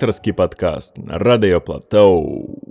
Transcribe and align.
Редакторский 0.00 0.32
подкаст 0.32 0.96
на 0.96 1.18
Радио 1.18 1.60
Платоу. 1.60 2.69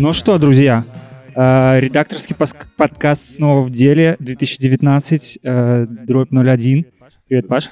Ну 0.00 0.14
что, 0.14 0.38
друзья, 0.38 0.86
э, 1.34 1.78
редакторский 1.78 2.34
подкаст 2.34 3.34
снова 3.34 3.60
в 3.60 3.70
деле, 3.70 4.16
2019, 4.18 5.38
э, 5.42 5.86
дробь 5.86 6.30
01. 6.32 6.86
Привет, 7.28 7.48
Паш. 7.48 7.68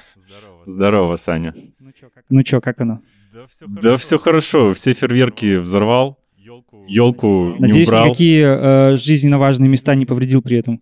Здорово, 0.67 1.17
Саня. 1.17 1.55
Ну 2.29 2.43
что, 2.45 2.61
как 2.61 2.81
оно? 2.81 3.01
Да 3.81 3.97
все 3.97 4.19
хорошо, 4.19 4.75
все 4.75 4.93
фейерверки 4.93 5.55
взорвал, 5.55 6.19
елку 6.87 7.55
Надеюсь, 7.57 7.87
не 7.89 7.95
убрал. 7.95 8.05
никакие 8.05 8.45
э, 8.45 8.97
жизненно 8.97 9.39
важные 9.39 9.67
места 9.67 9.95
не 9.95 10.05
повредил 10.05 10.43
при 10.43 10.57
этом. 10.57 10.81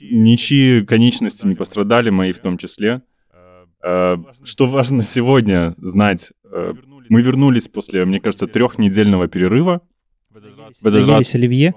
Ничьи 0.00 0.84
конечности 0.84 1.46
не 1.46 1.54
пострадали, 1.54 2.10
мои 2.10 2.32
в 2.32 2.40
том 2.40 2.58
числе. 2.58 3.02
Что 3.80 4.66
важно 4.66 5.04
сегодня 5.04 5.72
знать, 5.78 6.32
мы 7.08 7.22
вернулись 7.22 7.68
после, 7.68 8.04
мне 8.04 8.18
кажется, 8.18 8.48
трехнедельного 8.48 9.28
перерыва. 9.28 9.82
В 10.32 10.86
этот 10.86 11.08
раз 11.08 11.34
оливье. 11.34 11.74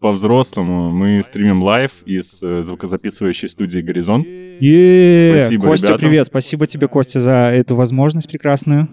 По-взрослому 0.00 0.90
мы 0.90 1.22
стримим 1.22 1.62
live 1.62 2.02
из 2.06 2.40
звукозаписывающей 2.40 3.48
студии 3.48 3.80
«Горизонт». 3.80 4.24
Спасибо, 4.24 5.66
Костя, 5.66 5.86
ребята. 5.88 6.00
привет. 6.00 6.26
Спасибо 6.26 6.66
тебе, 6.66 6.88
Костя, 6.88 7.20
за 7.20 7.50
эту 7.52 7.76
возможность 7.76 8.28
прекрасную. 8.28 8.88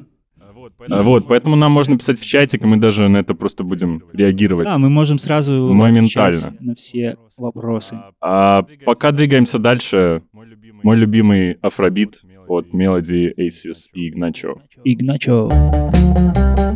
Вот, 0.88 1.28
поэтому 1.28 1.56
нам 1.56 1.72
можно 1.72 1.98
писать 1.98 2.20
в 2.20 2.26
чатик, 2.26 2.64
и 2.64 2.68
мы 2.68 2.78
даже 2.78 3.08
на 3.08 3.18
это 3.18 3.36
просто 3.36 3.64
будем 3.64 4.04
реагировать. 4.14 4.68
Да, 4.68 4.78
мы 4.78 4.90
можем 4.90 5.20
сразу 5.20 5.74
моментально 5.74 6.56
на 6.60 6.76
все 6.76 7.18
вопросы. 7.38 7.98
А 8.20 8.64
пока 8.86 9.12
двигаемся 9.12 9.60
дальше, 9.60 10.24
мой 10.84 10.98
любимый 10.98 11.54
афробит 11.62 12.22
от 12.48 12.74
мелодии 12.74 13.32
Aces 13.40 13.90
и 13.94 14.10
Игначо. 14.10 14.56
Игначо. 14.84 15.50
sama 15.92 16.71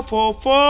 four 0.00 0.02
four 0.02 0.32
four. 0.32 0.61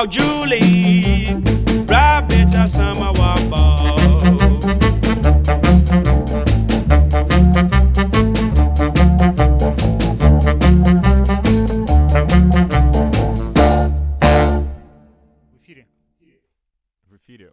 Au 0.00 0.06
Julie 0.06 1.26
Rabbit 1.86 2.54
asama 2.54 3.10
waba 3.10 3.76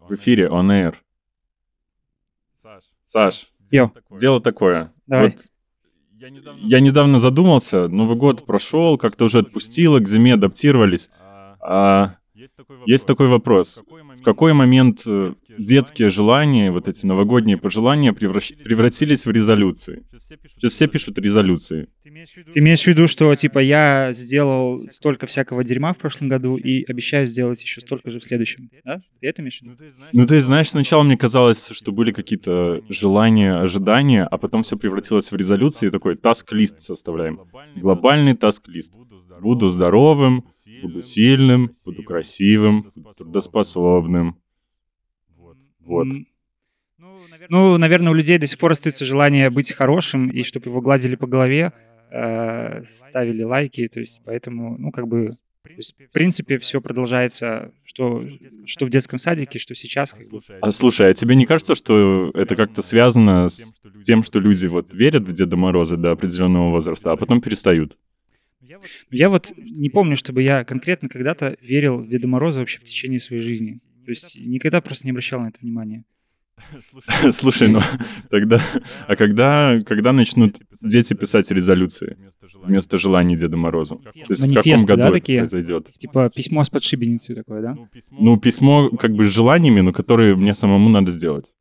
В 0.08 0.14
эфире 0.14 0.48
On 0.48 0.70
Air. 0.70 0.94
Саш, 3.02 3.52
Йо, 3.70 3.92
дело 4.10 4.40
такое. 4.40 4.90
Давай. 5.06 5.32
Вот 5.32 5.40
я 6.62 6.80
недавно 6.80 7.18
задумался, 7.18 7.88
Новый 7.88 8.16
год 8.16 8.46
прошел, 8.46 8.96
как-то 8.96 9.26
уже 9.26 9.40
отпустило, 9.40 9.98
к 10.00 10.08
зиме 10.08 10.32
адаптировались. 10.32 11.10
А 11.60 12.14
есть 12.86 13.06
такой 13.06 13.28
вопрос. 13.28 13.82
В 14.16 14.22
какой 14.22 14.52
момент 14.52 15.02
э, 15.06 15.34
детские 15.58 16.10
желания, 16.10 16.70
вот 16.70 16.88
эти 16.88 17.06
новогодние 17.06 17.56
пожелания 17.56 18.12
превратились 18.12 19.26
в 19.26 19.30
резолюции? 19.30 20.04
Сейчас 20.56 20.72
все 20.72 20.88
пишут 20.88 21.18
резолюции. 21.18 21.88
Ты 22.02 22.60
имеешь 22.60 22.82
в 22.82 22.86
виду, 22.86 23.06
что 23.08 23.34
типа 23.34 23.58
я 23.58 24.12
сделал 24.14 24.82
столько 24.90 25.26
всякого 25.26 25.64
дерьма 25.64 25.94
в 25.94 25.98
прошлом 25.98 26.28
году 26.28 26.56
и 26.56 26.84
обещаю 26.84 27.26
сделать 27.26 27.62
еще 27.62 27.80
столько 27.80 28.10
же 28.10 28.20
в 28.20 28.24
следующем, 28.24 28.70
да? 28.84 29.00
Ты 29.20 29.28
это 29.28 29.42
имеешь 29.42 29.60
в 29.60 29.62
виду? 29.62 29.76
Ну, 30.12 30.26
ты 30.26 30.40
знаешь, 30.40 30.70
сначала 30.70 31.02
мне 31.02 31.16
казалось, 31.16 31.70
что 31.72 31.92
были 31.92 32.12
какие-то 32.12 32.82
желания, 32.88 33.54
ожидания, 33.54 34.24
а 34.24 34.38
потом 34.38 34.62
все 34.62 34.76
превратилось 34.76 35.30
в 35.30 35.36
резолюции, 35.36 35.88
и 35.88 35.90
такой 35.90 36.16
таск-лист 36.16 36.80
составляем. 36.80 37.40
Глобальный 37.76 38.34
таск-лист. 38.34 38.98
Буду 39.40 39.68
здоровым, 39.70 40.44
буду 40.82 41.02
сильным, 41.02 41.76
буду 41.84 42.02
красивым, 42.02 42.90
буду 42.94 43.14
трудоспособным. 43.14 44.36
Вот. 45.80 46.06
Ну, 47.48 47.78
наверное, 47.78 48.10
у 48.10 48.14
людей 48.14 48.38
до 48.38 48.46
сих 48.46 48.58
пор 48.58 48.72
остается 48.72 49.04
желание 49.04 49.50
быть 49.50 49.72
хорошим, 49.72 50.28
и 50.28 50.42
чтобы 50.42 50.70
его 50.70 50.80
гладили 50.80 51.16
по 51.16 51.26
голове, 51.26 51.72
э, 52.10 52.84
ставили 52.88 53.42
лайки, 53.42 53.88
то 53.88 54.00
есть 54.00 54.20
поэтому, 54.24 54.76
ну, 54.76 54.90
как 54.90 55.08
бы, 55.08 55.36
есть, 55.78 55.94
в 55.98 56.10
принципе, 56.12 56.58
все 56.58 56.80
продолжается, 56.80 57.72
что, 57.84 58.24
что 58.66 58.86
в 58.86 58.90
детском 58.90 59.18
садике, 59.18 59.58
что 59.58 59.74
сейчас. 59.74 60.12
Как 60.12 60.28
бы. 60.28 60.40
А 60.60 60.72
слушай, 60.72 61.08
а 61.08 61.14
тебе 61.14 61.34
не 61.36 61.46
кажется, 61.46 61.74
что 61.74 62.30
это 62.34 62.56
как-то 62.56 62.82
связано 62.82 63.48
с 63.48 63.74
тем, 64.02 64.22
что 64.22 64.40
люди 64.40 64.66
вот 64.66 64.92
верят 64.92 65.24
в 65.24 65.32
Деда 65.32 65.56
Мороза 65.56 65.96
до 65.96 66.12
определенного 66.12 66.70
возраста, 66.70 67.12
а 67.12 67.16
потом 67.16 67.40
перестают? 67.40 67.96
Я 69.10 69.28
вот 69.28 69.52
не 69.56 69.90
помню, 69.90 70.16
чтобы 70.16 70.42
я 70.42 70.64
конкретно 70.64 71.08
когда-то 71.08 71.56
верил 71.60 71.98
в 71.98 72.08
Деда 72.08 72.26
Мороза 72.26 72.60
вообще 72.60 72.78
в 72.78 72.84
течение 72.84 73.20
своей 73.20 73.42
жизни. 73.42 73.80
То 74.04 74.10
есть 74.10 74.36
никогда 74.40 74.80
просто 74.80 75.06
не 75.06 75.10
обращал 75.10 75.40
на 75.40 75.48
это 75.48 75.58
внимания. 75.60 76.04
Слушай, 77.30 77.68
ну 77.68 77.80
тогда... 78.30 78.60
А 79.06 79.16
когда, 79.16 79.78
когда 79.86 80.12
начнут 80.12 80.56
дети 80.82 81.14
писать 81.14 81.50
резолюции 81.50 82.16
вместо 82.62 82.98
желаний 82.98 83.36
Деда 83.36 83.56
Морозу? 83.56 83.96
То 83.96 84.12
есть 84.28 84.44
в 84.44 84.54
каком 84.54 84.72
Манифесты, 84.72 84.86
да, 84.86 84.96
году 84.96 85.08
это 85.08 85.12
такие? 85.12 85.38
произойдет? 85.40 85.88
Типа 85.96 86.30
письмо 86.30 86.64
с 86.64 86.70
подшибеницей 86.70 87.34
такое, 87.34 87.62
да? 87.62 87.76
Ну, 88.10 88.38
письмо 88.38 88.90
как 88.90 89.12
бы 89.12 89.24
с 89.24 89.32
желаниями, 89.32 89.80
но 89.80 89.92
которые 89.92 90.36
мне 90.36 90.54
самому 90.54 90.88
надо 90.88 91.10
сделать. 91.10 91.52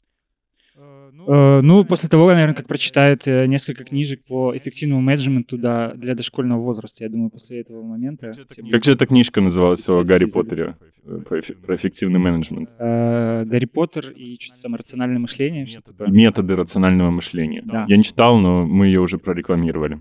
Э, 1.28 1.62
Ну, 1.62 1.84
после 1.86 2.10
того, 2.10 2.28
наверное, 2.28 2.56
как 2.56 2.68
прочитают 2.68 3.28
э, 3.28 3.46
несколько 3.48 3.84
книжек 3.84 4.24
по 4.26 4.56
эффективному 4.58 5.02
менеджменту 5.02 5.58
да, 5.58 5.94
для 5.94 6.16
дошкольного 6.16 6.62
возраста, 6.62 7.04
я 7.04 7.10
думаю, 7.10 7.30
после 7.30 7.60
этого 7.62 7.84
момента... 7.84 8.32
Как 8.72 8.84
же 8.84 8.94
эта 8.94 9.06
книжка 9.06 9.42
называлась 9.42 9.88
о 9.90 10.04
Гарри 10.04 10.26
Поттере? 10.26 10.76
Э, 11.06 11.20
Про 11.28 11.40
эффе- 11.40 11.56
про 11.56 11.76
эффективный 11.76 12.20
менеджмент. 12.20 12.70
Гарри 12.80 13.66
Поттер 13.66 14.10
и 14.12 14.38
что-то 14.40 14.62
там 14.64 14.76
рациональное 14.76 15.20
мышление. 15.20 15.68
Методы 16.08 16.56
рационального 16.56 17.12
мышления. 17.12 17.62
Да. 17.66 17.86
Я 17.90 17.98
не 17.98 18.04
читал, 18.04 18.40
но 18.40 18.66
мы 18.66 18.88
ее 18.88 19.02
уже 19.02 19.18
прорекламировали. 19.18 20.00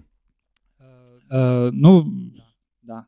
Ну, 1.31 2.07
да. 2.83 3.07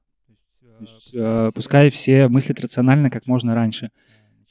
Пускай 1.54 1.90
все 1.90 2.28
мыслят 2.28 2.60
рационально 2.60 3.10
как 3.10 3.26
можно 3.26 3.54
раньше, 3.54 3.90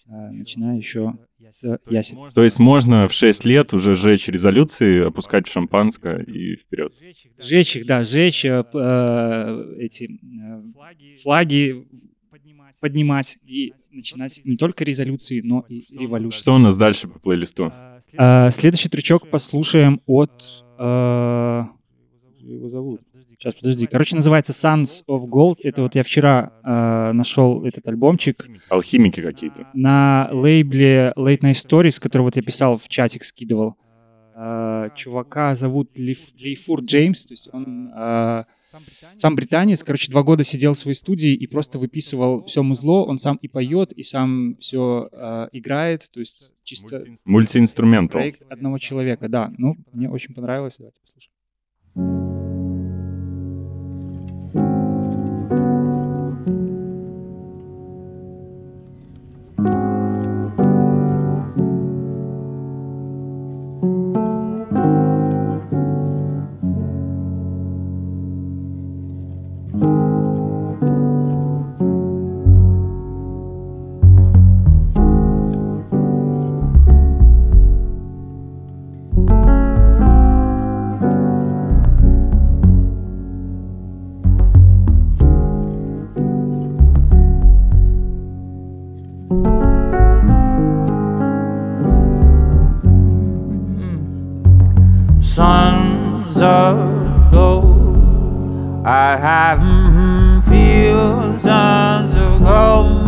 начиная 0.08 0.78
еще 0.78 1.18
с 1.50 1.80
ясен. 1.90 2.18
То 2.34 2.44
есть 2.44 2.60
можно 2.60 3.08
в 3.08 3.14
6 3.14 3.46
лет 3.46 3.74
уже 3.74 3.96
жечь 3.96 4.28
резолюции, 4.28 5.06
опускать 5.06 5.48
в 5.48 5.52
шампанское 5.52 6.24
и 6.24 6.56
вперед. 6.56 6.94
Сжечь 7.38 7.76
их, 7.76 7.86
да, 7.86 8.04
сжечь 8.04 8.46
э, 8.46 8.64
э, 8.74 9.76
эти 9.80 10.10
э, 10.10 11.18
флаги 11.22 11.88
поднимать 12.80 13.38
и 13.46 13.74
начинать 13.92 14.40
не 14.44 14.56
только 14.56 14.84
резолюции, 14.84 15.42
но 15.42 15.66
и 15.68 15.84
революции. 15.92 16.38
Что 16.38 16.56
у 16.56 16.60
нас 16.60 16.78
дальше 16.78 17.08
по 17.08 17.20
плейлисту? 17.20 17.74
А, 18.16 18.52
следующий 18.52 18.90
трючок 18.90 19.30
послушаем 19.30 20.02
от... 20.06 20.64
э, 20.78 21.64
же 22.48 22.54
его 22.54 22.70
зовут? 22.70 23.02
Сейчас, 23.40 23.54
подожди. 23.54 23.86
Короче, 23.86 24.16
называется 24.16 24.52
Sons 24.52 25.04
of 25.08 25.26
Gold. 25.28 25.58
Это 25.64 25.84
вот 25.84 25.94
я 25.94 26.02
вчера 26.04 26.52
э, 26.64 27.12
нашел 27.12 27.64
этот 27.66 27.88
альбомчик 27.88 28.48
Алхимики 28.70 29.22
какие-то. 29.22 29.68
на 29.74 30.30
лейбле 30.32 31.14
Late 31.16 31.42
Night 31.42 31.54
Stories, 31.54 32.00
который 32.02 32.24
вот 32.24 32.36
я 32.36 32.42
писал 32.42 32.78
в 32.80 32.88
чатик, 32.90 33.24
скидывал. 33.24 33.76
Э, 34.36 34.90
чувака 34.96 35.56
зовут 35.56 35.96
Лейф- 35.96 36.34
Лейфур 36.40 36.82
Джеймс, 36.82 37.26
то 37.28 37.34
есть 37.34 37.48
он 37.54 37.92
э, 37.96 38.44
сам 39.20 39.36
британец, 39.36 39.84
короче, 39.84 40.12
два 40.12 40.24
года 40.24 40.44
сидел 40.44 40.74
в 40.74 40.78
своей 40.80 40.96
студии 40.96 41.34
и 41.34 41.46
просто 41.46 41.78
выписывал 41.78 42.44
все 42.46 42.64
музло, 42.64 43.04
он 43.06 43.20
сам 43.20 43.38
и 43.38 43.48
поет, 43.48 43.92
и 43.94 44.02
сам 44.04 44.58
все 44.60 45.10
играет, 45.52 46.10
то 46.12 46.20
есть 46.20 46.54
чисто 46.64 47.04
Мультиинструментал. 47.26 48.20
проект 48.20 48.42
одного 48.52 48.78
человека, 48.80 49.30
да. 49.30 49.52
Ну, 49.58 49.76
мне 49.94 50.10
очень 50.10 50.34
понравилось, 50.36 50.76
давайте 50.80 51.00
послушаем. 51.02 52.37
Ago. 96.38 97.64
I 98.86 99.18
have 99.18 99.60
mm, 99.60 100.44
thousands 101.40 102.14
ago. 102.14 103.04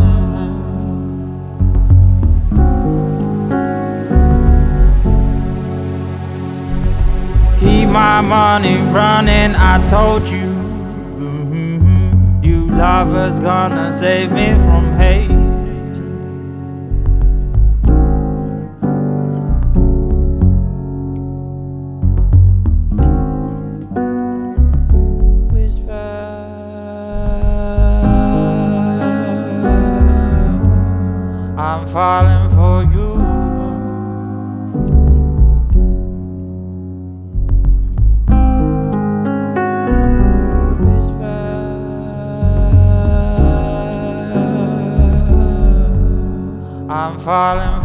Keep 7.60 7.88
my 7.90 8.20
money 8.22 8.76
running, 8.92 9.54
I 9.54 9.82
told 9.88 10.22
you. 10.28 10.46
mm-hmm, 11.18 12.42
You 12.42 12.70
lovers 12.70 13.38
gonna 13.38 13.92
save 13.92 14.32
me 14.32 14.48
from 14.64 14.96
hate. 14.96 15.29
Falling 31.92 32.48
for 32.50 32.82
you. 32.94 33.10
Whisper, 40.84 41.40
I'm 46.88 47.18
falling 47.18 47.79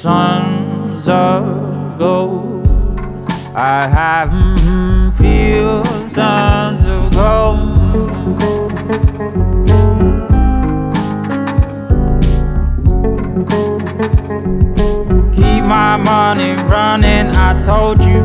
Sons 0.00 1.06
of 1.10 1.98
gold, 1.98 2.70
I 3.54 3.86
have 3.86 4.30
mm, 4.30 5.12
fields 5.12 6.14
sons 6.14 6.84
of 6.86 7.12
gold. 7.12 7.76
Keep 15.34 15.64
my 15.64 15.98
money 15.98 16.54
running, 16.62 17.36
I 17.36 17.60
told 17.62 18.00
you. 18.00 18.24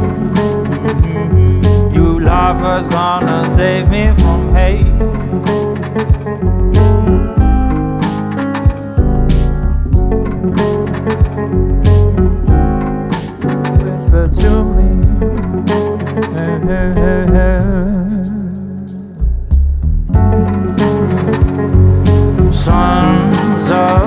You 1.93 2.21
lovers 2.21 2.87
gonna 2.87 3.43
save 3.53 3.89
me 3.89 4.13
from 4.15 4.55
hate. 4.55 4.87
Whisper 13.83 14.27
to 14.41 14.51
me. 14.75 14.85
Sons 22.51 23.69
of 23.71 24.04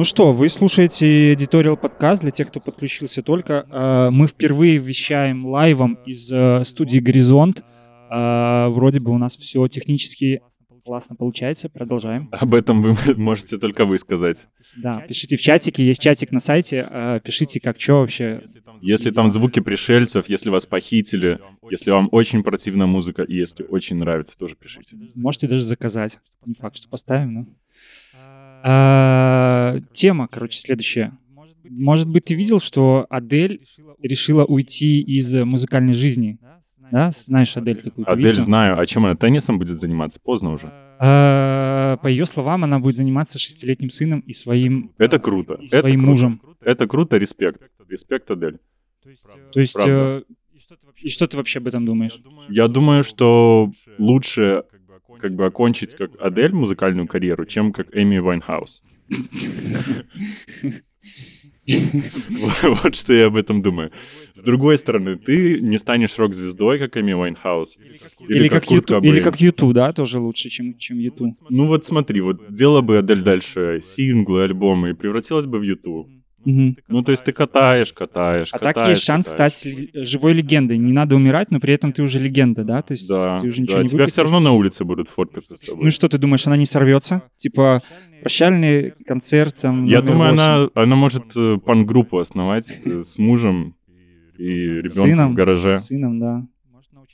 Ну 0.00 0.04
что, 0.04 0.32
вы 0.32 0.48
слушаете 0.48 1.34
Editorial 1.34 1.76
подкаст 1.76 2.22
для 2.22 2.30
тех, 2.30 2.48
кто 2.48 2.58
подключился 2.58 3.22
только. 3.22 3.66
Э, 3.70 4.08
Мы 4.10 4.28
впервые 4.28 4.78
вещаем 4.78 5.44
лайвом 5.44 5.98
из 6.06 6.32
э, 6.32 6.64
студии 6.64 7.00
«Горизонт». 7.00 7.62
Э, 8.10 8.68
Вроде 8.70 8.98
бы 8.98 9.10
у 9.10 9.18
нас 9.18 9.36
все 9.36 9.68
технически 9.68 10.40
классно 10.86 11.16
получается. 11.16 11.68
Продолжаем. 11.68 12.30
Об 12.32 12.54
этом 12.54 12.80
вы 12.80 12.96
можете 13.18 13.58
только 13.58 13.84
вы 13.84 13.98
сказать. 13.98 14.48
Да, 14.74 15.04
пишите 15.06 15.36
в 15.36 15.42
чатике, 15.42 15.84
есть 15.84 16.00
чатик 16.00 16.32
на 16.32 16.40
сайте. 16.40 17.20
Пишите, 17.22 17.60
как 17.60 17.78
что 17.78 18.00
вообще. 18.00 18.42
Если 18.80 19.10
там 19.10 19.28
звуки 19.28 19.60
пришельцев, 19.60 20.30
если 20.30 20.48
вас 20.48 20.64
похитили, 20.64 21.40
если 21.70 21.90
вам 21.90 22.08
очень 22.10 22.42
противна 22.42 22.86
музыка 22.86 23.22
и 23.22 23.34
если 23.34 23.64
очень 23.64 23.96
нравится, 23.96 24.38
тоже 24.38 24.56
пишите. 24.56 24.96
Можете 25.14 25.46
даже 25.46 25.62
заказать. 25.62 26.18
Не 26.46 26.54
факт, 26.54 26.78
что 26.78 26.88
поставим, 26.88 27.34
но... 27.34 27.46
А, 28.62 29.78
Тема, 29.92 30.28
короче, 30.28 30.58
следующая. 30.58 31.12
Может 31.68 32.08
быть, 32.08 32.24
ты 32.24 32.34
видел, 32.34 32.60
что 32.60 33.06
Адель 33.10 33.60
решила 34.02 34.44
уйти 34.44 35.00
из 35.00 35.32
музыкальной 35.34 35.94
жизни? 35.94 36.38
Да? 36.90 37.12
Знаешь 37.16 37.56
Адель 37.56 37.80
такую 37.80 38.10
Адель 38.10 38.24
певицу? 38.24 38.40
знаю, 38.40 38.78
а 38.80 38.84
чем 38.86 39.04
она 39.04 39.14
теннисом 39.14 39.58
будет 39.60 39.78
заниматься? 39.78 40.18
Поздно 40.20 40.52
уже. 40.52 40.72
А, 40.98 41.96
По 41.98 42.08
ее 42.08 42.26
словам, 42.26 42.64
она 42.64 42.80
будет 42.80 42.96
заниматься 42.96 43.38
шестилетним 43.38 43.90
сыном 43.90 44.20
и 44.20 44.32
своим, 44.32 44.92
Это 44.98 45.18
круто. 45.20 45.54
и 45.54 45.66
Это 45.66 45.80
своим 45.80 46.00
круто. 46.00 46.10
мужем. 46.10 46.42
Это 46.60 46.88
круто, 46.88 47.16
респект. 47.16 47.62
Респект, 47.88 48.30
Адель. 48.30 48.58
То 49.52 49.60
есть, 49.60 49.72
Правда. 49.72 49.90
э, 49.92 50.22
и 51.00 51.08
что 51.08 51.26
ты 51.26 51.36
вообще 51.36 51.58
об 51.60 51.68
этом 51.68 51.86
думаешь? 51.86 52.20
Я 52.48 52.66
думаю, 52.68 53.02
что 53.04 53.70
лучше 53.98 54.64
как 55.20 55.34
бы 55.34 55.46
окончить 55.46 55.94
как 55.94 56.10
Адель 56.20 56.52
музыкальную 56.52 57.06
карьеру, 57.06 57.46
чем 57.46 57.72
как 57.72 57.96
Эми 57.96 58.18
Вайнхаус. 58.18 58.82
Вот 62.62 62.94
что 62.96 63.12
я 63.12 63.26
об 63.26 63.36
этом 63.36 63.62
думаю. 63.62 63.92
С 64.34 64.42
другой 64.42 64.76
стороны, 64.78 65.16
ты 65.16 65.60
не 65.60 65.78
станешь 65.78 66.18
рок-звездой, 66.18 66.78
как 66.78 66.96
Эми 66.96 67.12
Вайнхаус. 67.12 67.78
Или, 68.28 68.48
как, 68.48 68.70
U2, 68.70 69.00
или 69.00 69.20
как 69.20 69.40
U2, 69.40 69.72
да, 69.72 69.92
тоже 69.92 70.18
лучше, 70.18 70.48
чем, 70.48 70.76
чем 70.78 70.98
U2. 70.98 71.32
Ну 71.48 71.66
вот 71.66 71.84
смотри, 71.84 72.20
вот 72.20 72.52
делала 72.52 72.80
бы 72.80 72.98
Адель 72.98 73.22
дальше 73.22 73.78
синглы, 73.80 74.44
альбомы 74.44 74.90
и 74.90 74.94
превратилась 74.94 75.46
бы 75.46 75.58
в 75.58 75.62
U2. 75.62 76.08
Мгм. 76.44 76.76
Ну, 76.88 77.02
то 77.02 77.12
есть 77.12 77.22
ты 77.24 77.32
катаешь, 77.32 77.92
катаешь, 77.92 78.48
А 78.52 78.58
катаешь. 78.58 78.74
так 78.74 78.88
есть 78.88 79.02
шанс 79.02 79.28
катаешь. 79.28 79.52
стать 79.52 79.74
живой 79.94 80.32
легендой. 80.32 80.78
Не 80.78 80.92
надо 80.92 81.14
умирать, 81.16 81.50
но 81.50 81.60
при 81.60 81.74
этом 81.74 81.92
ты 81.92 82.02
уже 82.02 82.18
легенда, 82.18 82.64
да? 82.64 82.80
То 82.82 82.92
есть 82.92 83.06
Да, 83.08 83.38
ты 83.38 83.48
уже 83.48 83.60
ничего 83.60 83.76
да, 83.76 83.82
не 83.82 83.88
тебя 83.88 84.06
все 84.06 84.22
выпустишь. 84.22 84.22
равно 84.22 84.40
на 84.40 84.52
улице 84.52 84.84
будут 84.84 85.08
фоткаться 85.08 85.54
с 85.56 85.60
тобой. 85.60 85.84
Ну 85.84 85.90
что 85.90 86.08
ты 86.08 86.16
думаешь, 86.18 86.46
она 86.46 86.56
не 86.56 86.64
сорвется? 86.66 87.22
Типа 87.36 87.82
прощальный 88.22 88.92
концерт 89.06 89.56
там. 89.60 89.84
Я 89.84 90.00
думаю, 90.00 90.30
восемь. 90.32 90.40
она, 90.40 90.68
она 90.74 90.96
может 90.96 91.24
э, 91.36 91.58
панк-группу 91.58 92.18
основать 92.18 92.80
э, 92.86 93.02
с 93.02 93.18
мужем 93.18 93.74
и 94.38 94.44
ребенком 94.44 94.90
сыном, 95.08 95.32
в 95.32 95.34
гараже. 95.34 95.78
сыном, 95.78 96.18
да. 96.20 96.46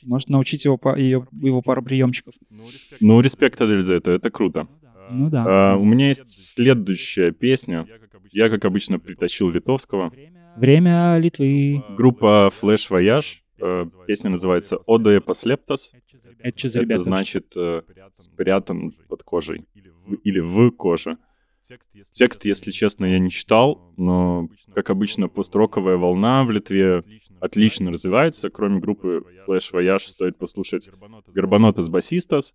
Может 0.03 0.29
научить 0.29 0.63
его, 0.63 0.79
ее, 0.95 1.27
его 1.41 1.61
пару 1.61 1.81
приемчиков. 1.83 2.33
Ну, 3.01 3.19
респект 3.19 3.59
Адель 3.59 3.81
за 3.81 3.95
это, 3.95 4.11
это 4.11 4.29
круто. 4.31 4.67
Ну 5.11 5.29
да. 5.29 5.73
А, 5.73 5.77
у 5.77 5.85
меня 5.85 6.09
есть 6.09 6.29
следующая 6.53 7.31
песня. 7.31 7.87
Я, 8.31 8.49
как 8.49 8.65
обычно, 8.65 8.99
притащил 8.99 9.49
литовского. 9.49 10.11
Время 10.55 11.17
Литвы. 11.17 11.83
Группа 11.95 12.49
Flash 12.51 12.89
Voyage. 12.89 13.41
э, 13.61 13.85
Песня 14.07 14.29
называется 14.31 14.79
«Одое 14.87 15.21
послептас». 15.21 15.93
Это 16.39 16.99
значит 16.99 17.53
э, 17.55 17.81
«спрятан 18.13 18.91
под 19.07 19.23
кожей» 19.23 19.65
или 20.23 20.39
«в 20.39 20.71
коже». 20.71 21.17
Текст, 22.11 22.45
если 22.45 22.71
честно, 22.71 23.05
я 23.05 23.19
не 23.19 23.29
читал, 23.29 23.93
но, 23.97 24.47
как 24.73 24.89
обычно, 24.89 25.27
построковая 25.27 25.97
волна 25.97 26.45
в 26.45 26.51
Литве 26.51 27.03
отлично 27.41 27.91
развивается. 27.91 28.49
Кроме 28.49 28.79
группы 28.79 29.23
Flash 29.45 29.73
Voyage 29.73 29.99
стоит 30.07 30.37
послушать 30.37 30.89
Горбанотас 31.27 31.89
Басистас. 31.89 32.53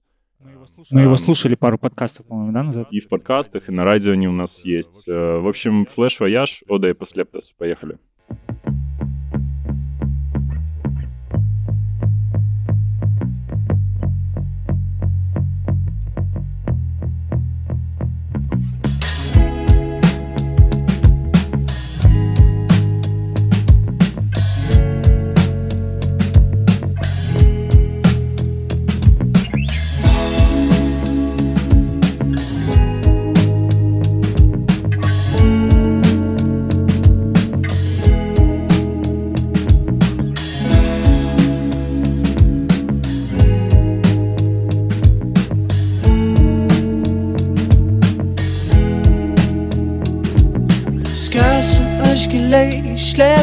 Мы 0.90 1.02
его 1.02 1.16
слушали 1.16 1.54
пару 1.54 1.78
подкастов, 1.78 2.26
по-моему, 2.26 2.52
да, 2.52 2.62
назад? 2.62 2.88
И 2.90 3.00
в 3.00 3.08
подкастах, 3.08 3.68
и 3.68 3.72
на 3.72 3.84
радио 3.84 4.12
они 4.12 4.28
у 4.28 4.32
нас 4.32 4.64
есть. 4.64 5.08
Э, 5.08 5.38
В 5.38 5.48
общем, 5.48 5.84
Flash 5.84 6.20
Voyage, 6.20 6.62
Ода 6.68 6.88
и 6.88 6.94
Послептас. 6.94 7.52
Поехали. 7.52 7.98
Skęsiu 8.28 8.61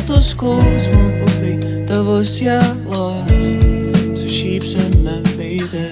išlėtus 0.10 0.32
skausmo 0.34 1.02
upiai 1.22 1.86
tavo 1.86 2.24
sielos 2.26 3.30
su 4.18 4.28
šypsena 4.28 5.20
veidė. 5.38 5.86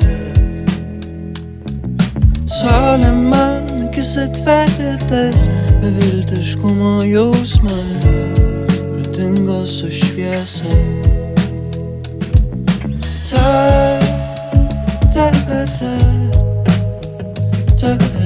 Saulė 2.49 3.11
man 3.13 3.85
akis 3.87 4.17
atverė 4.17 4.97
tas 5.07 5.47
beviltiškumo 5.83 7.03
jausmas, 7.05 8.07
pradingo 8.65 9.65
su 9.65 9.89
šviesa. 9.91 10.65
Ta, 13.29 13.99
ta, 15.13 15.29
ta, 15.45 15.65
ta, 17.77 17.93
ta, 17.99 18.16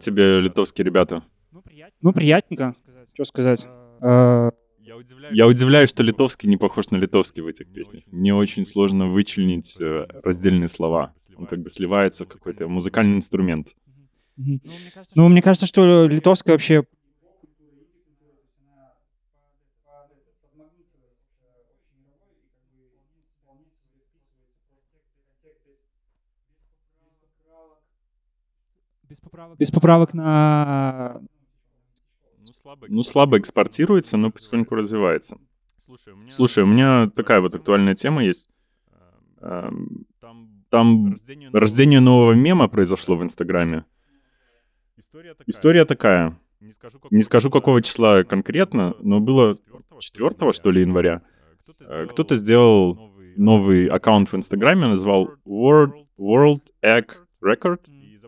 как 0.00 0.04
тебе 0.04 0.40
литовские 0.40 0.84
ребята? 0.86 1.22
Ну, 2.00 2.12
приятненько, 2.12 2.74
что 3.12 3.24
сказать. 3.24 3.66
Э, 4.00 4.50
Я 5.30 5.46
удивляюсь, 5.46 5.90
что 5.90 6.02
литовский 6.02 6.48
не 6.48 6.56
похож 6.56 6.90
на 6.90 6.96
литовский 6.96 7.42
в 7.42 7.46
этих 7.46 7.70
песнях. 7.72 8.04
Мне 8.06 8.34
очень 8.34 8.64
сложно 8.64 9.08
вычленить 9.08 9.78
э, 9.78 10.06
раздельные 10.22 10.68
слова. 10.68 11.12
Он 11.36 11.46
как 11.46 11.60
бы 11.60 11.70
сливается 11.70 12.24
в 12.24 12.28
какой-то 12.28 12.66
музыкальный 12.66 13.16
инструмент. 13.16 13.74
Ну, 14.36 15.28
мне 15.28 15.42
кажется, 15.42 15.66
что 15.66 16.06
литовская 16.06 16.54
вообще... 16.54 16.84
Без 29.58 29.70
поправок 29.70 30.14
на... 30.14 31.20
Ну, 32.88 33.02
слабо 33.02 33.38
экспортируется, 33.38 34.16
но 34.16 34.30
потихоньку 34.30 34.74
развивается. 34.74 35.38
Слушай, 36.28 36.64
у 36.64 36.66
меня 36.66 37.10
такая 37.14 37.40
вот 37.40 37.54
актуальная 37.54 37.94
тема 37.94 38.24
есть. 38.24 38.48
Эм, 39.40 40.06
Там 40.70 41.16
рождение 41.52 42.00
нового 42.00 42.32
мема 42.32 42.68
произошло 42.68 43.16
в 43.16 43.22
Инстаграме. 43.22 43.84
История 45.46 45.84
такая. 45.84 46.38
Не 47.10 47.22
скажу, 47.22 47.50
какого 47.50 47.82
числа 47.82 48.22
конкретно, 48.22 48.94
но 49.00 49.18
было 49.18 49.58
4 49.98 50.52
что 50.52 50.70
ли, 50.70 50.82
января. 50.82 51.22
Э, 51.80 52.06
Кто-то 52.06 52.36
сделал 52.36 53.10
новый 53.36 53.86
аккаунт 53.86 54.30
в 54.30 54.36
Инстаграме, 54.36 54.86
назвал 54.86 55.30
World, 55.46 56.06
World 56.18 56.62
Egg 56.84 57.06
Record, 57.42 57.80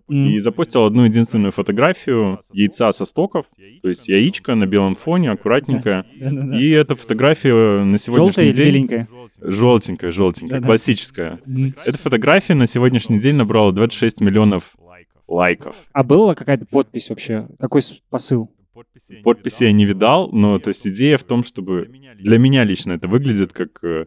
и 0.08 0.38
запустил 0.38 0.84
одну 0.84 1.04
единственную 1.04 1.52
фотографию 1.52 2.40
яйца 2.52 2.92
со 2.92 3.04
стоков, 3.04 3.46
то 3.82 3.88
есть 3.88 4.08
яичко 4.08 4.54
на 4.54 4.66
белом 4.66 4.94
фоне, 4.94 5.30
аккуратненькое. 5.30 6.04
И 6.60 6.70
эта 6.70 6.96
фотография 6.96 7.82
на 7.82 7.96
Желтая 7.96 7.98
сегодняшний 7.98 8.52
день... 8.52 8.66
беленькая? 8.66 9.08
Желтенькая, 9.40 10.12
желтенькая, 10.12 10.58
Да-да. 10.58 10.66
классическая. 10.66 11.38
Эта 11.86 11.98
фотография 11.98 12.54
на 12.54 12.66
сегодняшний 12.66 13.18
день 13.18 13.36
набрала 13.36 13.72
26 13.72 14.20
миллионов 14.20 14.74
лайков. 15.26 15.76
А 15.92 16.02
была 16.02 16.34
какая-то 16.34 16.66
подпись 16.66 17.08
вообще? 17.10 17.48
Какой 17.58 17.82
посыл? 18.10 18.50
Подписи 19.22 19.64
я 19.64 19.72
не 19.72 19.84
видал, 19.84 20.30
но 20.32 20.58
то 20.58 20.68
есть 20.68 20.86
идея 20.86 21.18
в 21.18 21.24
том, 21.24 21.44
чтобы 21.44 21.88
для 22.18 22.38
меня 22.38 22.64
лично 22.64 22.92
это 22.92 23.06
выглядит 23.06 23.52
как 23.52 23.82
э, 23.84 24.06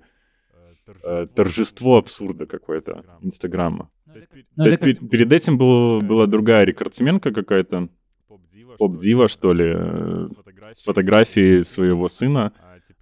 э, 1.04 1.28
торжество 1.34 1.98
абсурда 1.98 2.46
какое-то 2.46 3.04
Инстаграма. 3.22 3.90
Ну, 4.56 4.64
То 4.64 4.68
есть 4.68 4.78
как- 4.78 4.88
пер- 4.90 5.08
перед 5.10 5.32
этим 5.32 5.58
был, 5.58 6.02
была 6.02 6.26
другая 6.28 6.66
рекордсменка 6.66 7.32
какая-то, 7.32 7.90
поп-дива, 8.78 9.28
что 9.28 9.54
ли, 9.54 9.74
э, 9.76 10.26
с 10.72 10.84
фотографией 10.84 11.64
своего 11.64 12.08
сына, 12.08 12.52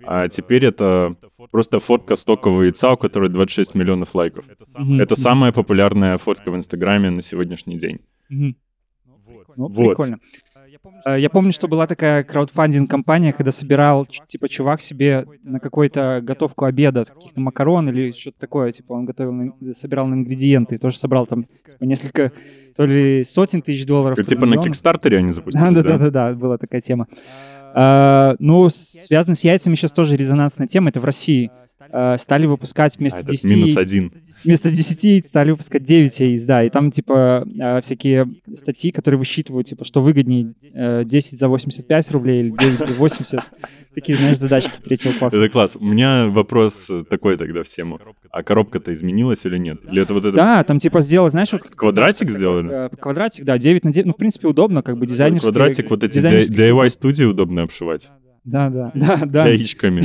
а 0.06 0.28
теперь 0.28 0.66
это 0.66 1.14
просто 1.52 1.80
фотка 1.80 2.16
стокового 2.16 2.64
яйца, 2.64 2.92
у 2.92 2.98
которой 2.98 3.30
26 3.30 3.76
миллионов 3.76 4.16
лайков. 4.16 4.46
Мгм. 4.78 5.00
Это 5.02 5.16
самая 5.16 5.52
популярная 5.52 6.18
фотка 6.18 6.52
в 6.52 6.56
Инстаграме 6.56 7.10
на 7.10 7.22
сегодняшний 7.22 7.78
день. 7.78 8.00
Ну, 9.56 9.68
Вот. 9.68 9.90
прикольно. 9.90 10.20
Я 11.06 11.30
помню, 11.30 11.54
что 11.54 11.68
была 11.68 11.88
такая 11.88 12.24
краудфандинг-компания, 12.24 13.32
когда 13.32 13.52
собирал, 13.52 14.06
типа, 14.28 14.50
чувак 14.50 14.82
себе 14.82 15.26
на 15.44 15.60
какую-то 15.60 16.20
готовку 16.22 16.66
обеда, 16.66 17.06
каких-то 17.06 17.40
макарон 17.40 17.90
или 17.90 18.12
что-то 18.12 18.40
такое, 18.40 18.74
типа, 18.74 18.94
он 18.94 19.06
готовил, 19.06 19.54
собирал 19.74 20.08
на 20.08 20.16
ингредиенты, 20.16 20.78
тоже 20.78 20.98
собрал 20.98 21.26
там 21.26 21.46
типа, 21.46 21.84
несколько, 21.86 22.32
то 22.76 22.86
ли 22.86 23.24
сотен 23.24 23.62
тысяч 23.62 23.86
долларов, 23.86 24.18
то 24.18 24.22
ли 24.22 24.28
Типа 24.28 24.46
на. 24.46 24.58
Кикстартере 24.62 25.20
они 25.20 25.32
запустились, 25.32 25.70
Да, 25.70 25.72
да, 25.72 25.84
да? 25.84 25.98
да, 25.98 25.98
да, 25.98 26.12
да, 26.32 26.36
была 26.36 26.58
такая 26.58 26.82
тема. 26.82 27.08
А, 27.74 28.36
Ну, 28.40 28.70
связано 28.70 29.36
с 29.36 29.44
яйцами 29.44 29.76
сейчас 29.76 29.94
тоже 29.94 30.18
резонансная 30.18 30.68
тема, 30.68 30.90
это 30.90 31.00
в 31.00 31.06
России. 31.06 31.50
А, 31.92 32.18
Стали 32.18 32.46
выпускать 32.46 32.96
А, 32.96 33.00
вместо 33.00 33.20
этот 33.20 33.32
10 33.32 33.52
минус 33.52 33.78
один. 33.78 34.12
Вместо 34.44 34.70
10 34.70 35.04
яиц 35.04 35.28
стали 35.28 35.52
выпускать 35.52 35.84
9 35.84 36.20
яиц, 36.20 36.44
да, 36.44 36.64
и 36.64 36.70
там, 36.70 36.92
типа, 36.92 37.46
э, 37.60 37.82
всякие 37.82 38.28
статьи, 38.56 38.92
которые 38.92 39.20
высчитывают, 39.20 39.68
типа, 39.68 39.86
что 39.86 40.02
выгоднее, 40.02 40.54
э, 40.74 41.04
10 41.06 41.40
за 41.40 41.48
85 41.48 42.12
рублей 42.12 42.42
или 42.42 42.50
9 42.52 42.88
за 42.88 42.94
80. 42.94 43.42
Такие, 43.94 44.18
знаешь, 44.18 44.40
задачки 44.40 44.72
третьего 44.84 45.14
класса. 45.14 45.38
Это 45.38 45.52
класс. 45.52 45.78
У 45.80 45.86
меня 45.86 46.28
вопрос 46.28 46.90
э, 46.90 47.04
такой 47.10 47.38
тогда 47.38 47.64
всему. 47.64 48.00
А 48.32 48.44
коробка-то 48.44 48.92
изменилась 48.92 49.46
или 49.46 49.58
нет? 49.58 49.80
Или 49.90 50.02
это 50.02 50.14
вот 50.14 50.22
этот 50.22 50.36
Да, 50.36 50.64
там, 50.64 50.80
типа, 50.80 51.02
сделать, 51.02 51.32
знаешь, 51.32 51.52
вот... 51.52 51.64
квадратик 51.64 52.30
сделали? 52.32 52.88
э, 52.88 52.90
Квадратик, 53.00 53.46
да, 53.46 53.58
9 53.58 53.84
на 53.84 53.94
9. 53.94 54.08
Ну, 54.08 54.14
в 54.14 54.18
принципе, 54.18 54.48
удобно, 54.48 54.82
как 54.82 54.98
бы 54.98 55.06
дизайнерский. 55.06 55.52
Квадратик 55.52 55.90
вот 55.90 56.04
эти 56.04 56.20
DIY-студии 56.20 57.26
удобно 57.26 57.64
обшивать. 57.64 58.10
Да, 58.44 58.70
да, 58.70 58.92
да, 58.96 59.26
да. 59.26 59.48
Яичками. 59.48 60.04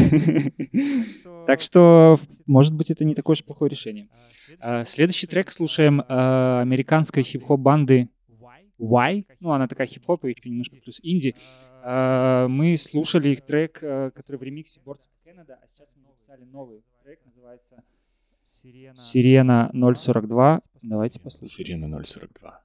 Так 1.47 1.61
что, 1.63 2.19
может 2.47 2.75
быть, 2.75 2.91
это 2.91 3.05
не 3.05 3.15
такое 3.15 3.35
уж 3.35 3.45
плохое 3.45 3.71
решение. 3.71 4.09
А, 4.61 4.85
Следующий 4.85 5.27
трек 5.27 5.51
слушаем 5.51 6.03
а, 6.09 6.61
американской 6.61 7.23
хип-хоп 7.23 7.61
банды 7.61 8.09
Y. 8.79 9.25
Ну, 9.41 9.53
она 9.53 9.67
такая 9.67 9.87
хип-хоп 9.87 10.25
и 10.25 10.29
еще 10.31 10.51
немножко 10.51 10.77
плюс 10.77 11.01
инди. 11.03 11.35
А, 11.83 12.47
Мы 12.49 12.77
слушали 12.77 13.31
их 13.31 13.41
трек, 13.47 13.81
который 13.81 14.37
в 14.37 14.43
ремиксе 14.43 14.81
Boards 14.85 15.01
of 15.01 15.09
Canada, 15.27 15.57
а 15.63 15.67
сейчас 15.69 15.95
они 15.97 16.05
записали 16.07 16.45
новый 16.45 16.83
трек, 17.03 17.21
называется 17.25 17.83
Сирена 18.95 19.71
042. 19.73 20.61
Давайте 20.83 21.19
послушаем. 21.21 21.67
Сирена 21.67 22.05
042. 22.05 22.63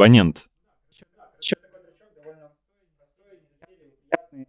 Абонент 0.00 0.48
не. 4.32 4.46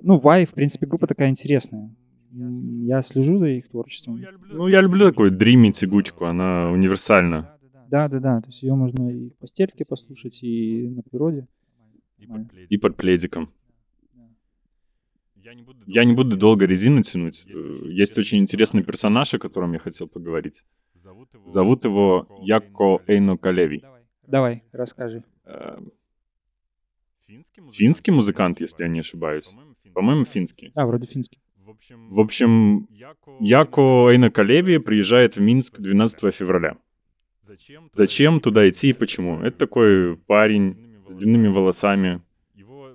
Ну, 0.00 0.18
Вай, 0.18 0.46
в 0.46 0.52
принципе, 0.52 0.86
группа 0.86 1.06
такая 1.06 1.28
интересная. 1.30 1.94
Я 2.30 3.02
слежу 3.02 3.38
за 3.38 3.48
их 3.48 3.68
творчеством. 3.68 4.20
Ну, 4.48 4.68
я 4.68 4.80
люблю 4.80 5.08
такую 5.08 5.30
дрими 5.30 5.72
тягучку, 5.72 6.26
она 6.26 6.70
универсальна. 6.70 7.58
Да, 7.88 8.08
да, 8.08 8.20
да. 8.20 8.40
То 8.40 8.48
есть 8.48 8.62
ее 8.62 8.74
можно 8.74 9.08
и 9.10 9.30
в 9.30 9.36
постельке 9.36 9.84
послушать, 9.84 10.42
и 10.42 10.88
на 10.88 11.02
природе. 11.02 11.46
И 12.68 12.78
под 12.78 12.96
пледиком. 12.96 13.52
Я 15.86 16.04
не 16.04 16.14
буду 16.14 16.36
долго 16.36 16.66
резину 16.66 17.02
тянуть. 17.02 17.46
Есть 17.46 18.18
очень 18.18 18.38
интересный 18.38 18.82
персонаж, 18.82 19.34
о 19.34 19.38
котором 19.38 19.72
я 19.72 19.78
хотел 19.78 20.08
поговорить. 20.08 20.62
Зовут 21.44 21.84
его 21.84 22.26
Яко 22.42 22.98
Эйно 23.06 23.36
Калеви. 23.36 23.82
Давай, 24.26 24.64
расскажи. 24.72 25.22
Э, 25.44 25.78
Финский 27.72 28.12
музыкант, 28.12 28.60
если 28.60 28.84
я 28.84 28.88
не 28.88 29.00
ошибаюсь. 29.00 29.46
По-моему, 29.92 30.24
финский. 30.24 30.70
А, 30.76 30.86
вроде 30.86 31.06
финский. 31.06 31.40
В 32.08 32.20
общем, 32.20 32.88
Яко 33.40 34.10
Эйно 34.10 34.30
Калеви 34.30 34.78
приезжает 34.78 35.36
в 35.36 35.40
Минск 35.40 35.80
12 35.80 36.32
февраля. 36.34 36.76
Зачем 37.90 38.40
туда 38.40 38.68
идти 38.68 38.90
и 38.90 38.92
почему? 38.92 39.40
Это 39.40 39.58
такой 39.58 40.16
парень 40.16 41.02
с 41.08 41.14
длинными 41.14 41.48
волосами. 41.48 42.22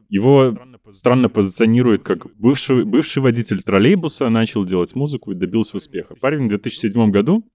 Его 0.10 0.58
странно 0.92 1.30
позиционирует 1.30 2.04
как 2.04 2.34
бывший, 2.36 2.84
бывший 2.84 3.22
водитель 3.22 3.62
троллейбуса, 3.62 4.30
начал 4.30 4.66
делать 4.66 4.94
музыку 4.94 5.32
и 5.32 5.36
добился 5.36 5.78
успеха. 5.78 6.16
Парень 6.16 6.46
в 6.46 6.50
2007 6.50 7.12
году 7.12 7.46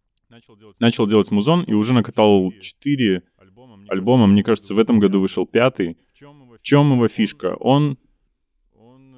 начал 0.78 1.06
делать 1.06 1.30
музон 1.30 1.62
и 1.64 1.74
уже 1.74 1.92
накатал 1.92 2.52
4 2.60 3.22
альбома. 3.88 4.26
Мне 4.26 4.42
кажется, 4.42 4.74
в 4.74 4.78
этом 4.78 4.98
году 4.98 5.20
вышел 5.20 5.46
пятый. 5.46 5.96
В 6.14 6.62
чем 6.62 6.92
его 6.92 7.08
фишка? 7.08 7.54
Он, 7.60 7.98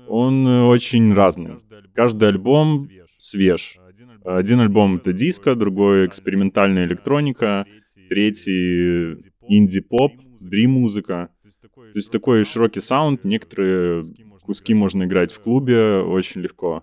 он 0.08 0.46
очень 0.46 1.12
разный. 1.14 1.56
Каждый 1.94 2.28
альбом 2.28 2.88
свеж. 3.16 3.78
Один 4.24 4.60
альбом 4.60 4.96
это 4.96 5.12
диско, 5.12 5.54
другой 5.54 6.06
экспериментальная 6.06 6.84
электроника, 6.84 7.66
третий 8.08 9.16
инди-поп, 9.48 10.12
дрим-музыка. 10.40 11.30
То 11.74 11.92
есть 11.94 12.12
такой 12.12 12.44
широкий 12.44 12.80
саунд, 12.80 13.24
некоторые 13.24 14.04
куски 14.42 14.74
можно 14.74 15.04
играть 15.04 15.32
в 15.32 15.40
клубе 15.40 16.00
очень 16.00 16.40
легко. 16.40 16.82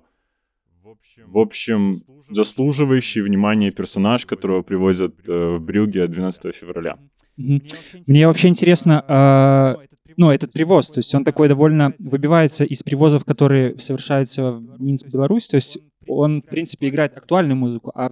В 1.25 1.37
общем, 1.37 1.97
заслуживающий 2.29 3.21
внимания 3.21 3.71
персонаж, 3.71 4.25
которого 4.25 4.61
привозят 4.61 5.27
э, 5.27 5.57
в 5.57 5.59
Брюге 5.59 6.07
12 6.07 6.55
февраля. 6.55 6.97
Мне 7.37 8.27
вообще 8.27 8.47
интересно, 8.47 9.03
а, 9.07 9.77
ну, 10.17 10.31
этот 10.31 10.53
привоз, 10.53 10.89
то 10.89 10.99
есть 10.99 11.13
он 11.13 11.25
такой 11.25 11.49
довольно 11.49 11.93
выбивается 11.99 12.63
из 12.63 12.83
привозов, 12.83 13.25
которые 13.25 13.79
совершаются 13.79 14.53
в 14.53 14.81
Минск, 14.81 15.07
Беларусь, 15.07 15.47
то 15.47 15.55
есть 15.55 15.77
он, 16.07 16.41
в 16.41 16.45
принципе, 16.45 16.87
играет 16.87 17.17
актуальную 17.17 17.57
музыку, 17.57 17.91
а 17.93 18.11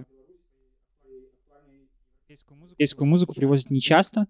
европейскую 2.28 3.06
музыку 3.06 3.34
привозят 3.34 3.70
нечасто, 3.70 4.26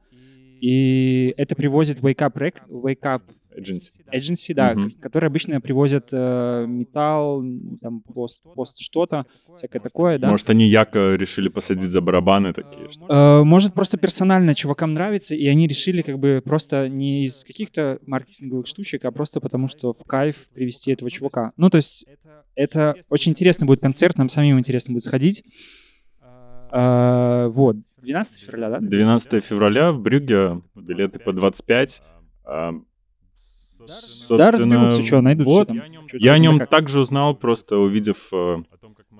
и 0.60 1.34
это 1.36 1.54
привозит 1.56 2.00
Wake 2.00 2.18
Up, 2.18 2.34
Wake 2.68 3.00
Up 3.00 3.22
Agency. 3.56 3.92
Agency, 4.12 4.54
да, 4.54 4.74
к- 4.74 5.00
которые 5.00 5.28
обычно 5.28 5.60
привозят 5.60 6.08
э, 6.12 6.66
металл, 6.68 7.42
там, 7.80 8.00
пост, 8.00 8.42
пост 8.54 8.78
что-то, 8.80 9.26
всякое 9.56 9.80
такое, 9.80 10.18
да. 10.18 10.28
Может, 10.30 10.50
они 10.50 10.66
яко 10.68 11.14
решили 11.14 11.48
посадить 11.48 11.88
за 11.88 12.00
барабаны 12.00 12.52
такие, 12.52 12.90
что... 12.90 13.06
Э, 13.08 13.44
Может, 13.44 13.74
просто 13.74 13.96
персонально 13.98 14.54
чувакам 14.54 14.94
нравится, 14.94 15.34
и 15.34 15.46
они 15.46 15.66
решили 15.68 16.02
как 16.02 16.18
бы 16.18 16.42
просто 16.44 16.88
не 16.88 17.26
из 17.26 17.44
каких-то 17.44 17.98
маркетинговых 18.06 18.66
штучек, 18.66 19.04
а 19.04 19.10
просто 19.12 19.40
потому, 19.40 19.68
что 19.68 19.92
в 19.92 20.04
кайф 20.04 20.36
привести 20.54 20.90
этого 20.92 21.10
чувака. 21.10 21.52
Ну, 21.56 21.70
то 21.70 21.76
есть 21.76 22.06
это 22.56 22.94
очень 23.08 23.30
интересный 23.32 23.66
будет 23.66 23.80
концерт, 23.80 24.16
нам 24.18 24.28
самим 24.28 24.58
интересно 24.58 24.92
будет 24.94 25.04
сходить. 25.04 25.44
Э, 26.72 27.46
Вот, 27.52 27.76
12 28.02 28.40
февраля, 28.40 28.70
да? 28.70 28.78
12 28.80 29.44
февраля 29.44 29.92
в 29.92 30.00
Брюгге, 30.00 30.60
билеты 30.74 31.18
по 31.18 31.32
25. 31.32 32.02
Да, 33.86 33.92
собственно, 33.94 34.52
разберутся, 34.52 35.02
что, 35.02 35.20
найдут 35.20 35.46
вот. 35.46 35.68
там. 35.68 35.82
Я 36.12 36.34
о 36.34 36.38
нем 36.38 36.58
как. 36.58 36.70
также 36.70 37.00
узнал, 37.00 37.34
просто 37.34 37.78
увидев 37.78 38.28
э, 38.32 38.56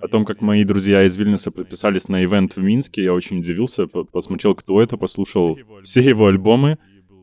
о 0.01 0.09
том, 0.09 0.25
как 0.25 0.41
мои 0.41 0.65
друзья 0.65 1.05
из 1.05 1.17
Вильнюса 1.17 1.51
подписались 1.51 2.09
на 2.09 2.25
ивент 2.25 2.57
в 2.57 2.63
Минске. 2.63 3.03
Я 3.05 3.15
очень 3.15 3.39
удивился, 3.39 3.87
по- 3.87 4.05
посмотрел, 4.05 4.55
кто 4.55 4.83
это, 4.83 4.97
послушал 4.97 5.59
все 5.83 6.03
его 6.03 6.27
альбомы 6.27 6.79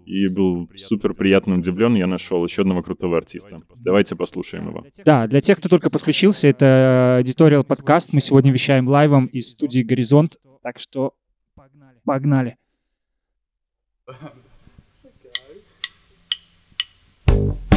и 0.06 0.28
был 0.28 0.70
супер 0.76 1.14
приятно 1.14 1.56
удивлен. 1.56 1.96
Я 1.96 2.08
нашел 2.08 2.44
еще 2.44 2.64
одного 2.64 2.82
крутого 2.84 3.18
артиста. 3.18 3.62
Давайте 3.80 4.16
послушаем 4.16 4.70
его. 4.70 4.86
Да, 5.06 5.28
для 5.28 5.42
тех, 5.42 5.58
кто 5.60 5.70
только 5.70 5.90
подключился, 5.90 6.48
это 6.48 7.22
Editorial 7.24 7.64
подкаст. 7.64 8.14
Мы 8.14 8.22
сегодня 8.22 8.52
вещаем 8.52 8.88
лайвом 8.88 9.28
из 9.28 9.52
студии 9.52 9.82
«Горизонт», 9.82 10.38
так 10.62 10.80
что 10.80 11.14
погнали. 12.04 12.58
you 17.32 17.71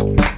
you 0.00 0.37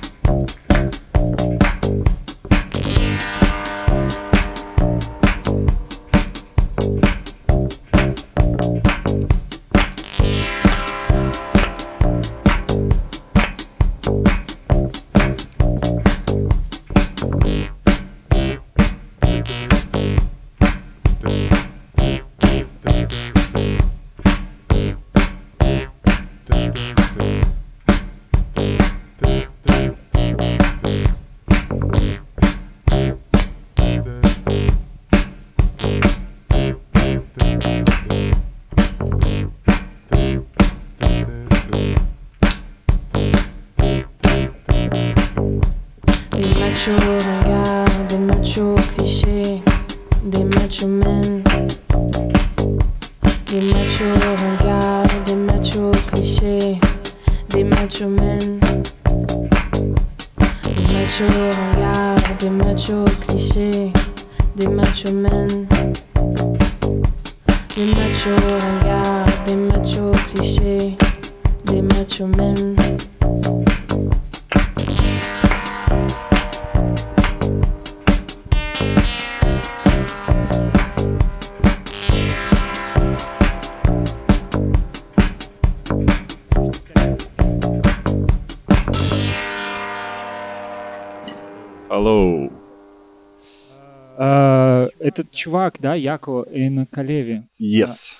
чувак, 95.41 95.79
да, 95.81 95.95
Яко 95.95 96.45
Энакалеви. 96.53 97.41
Yes. 97.61 98.17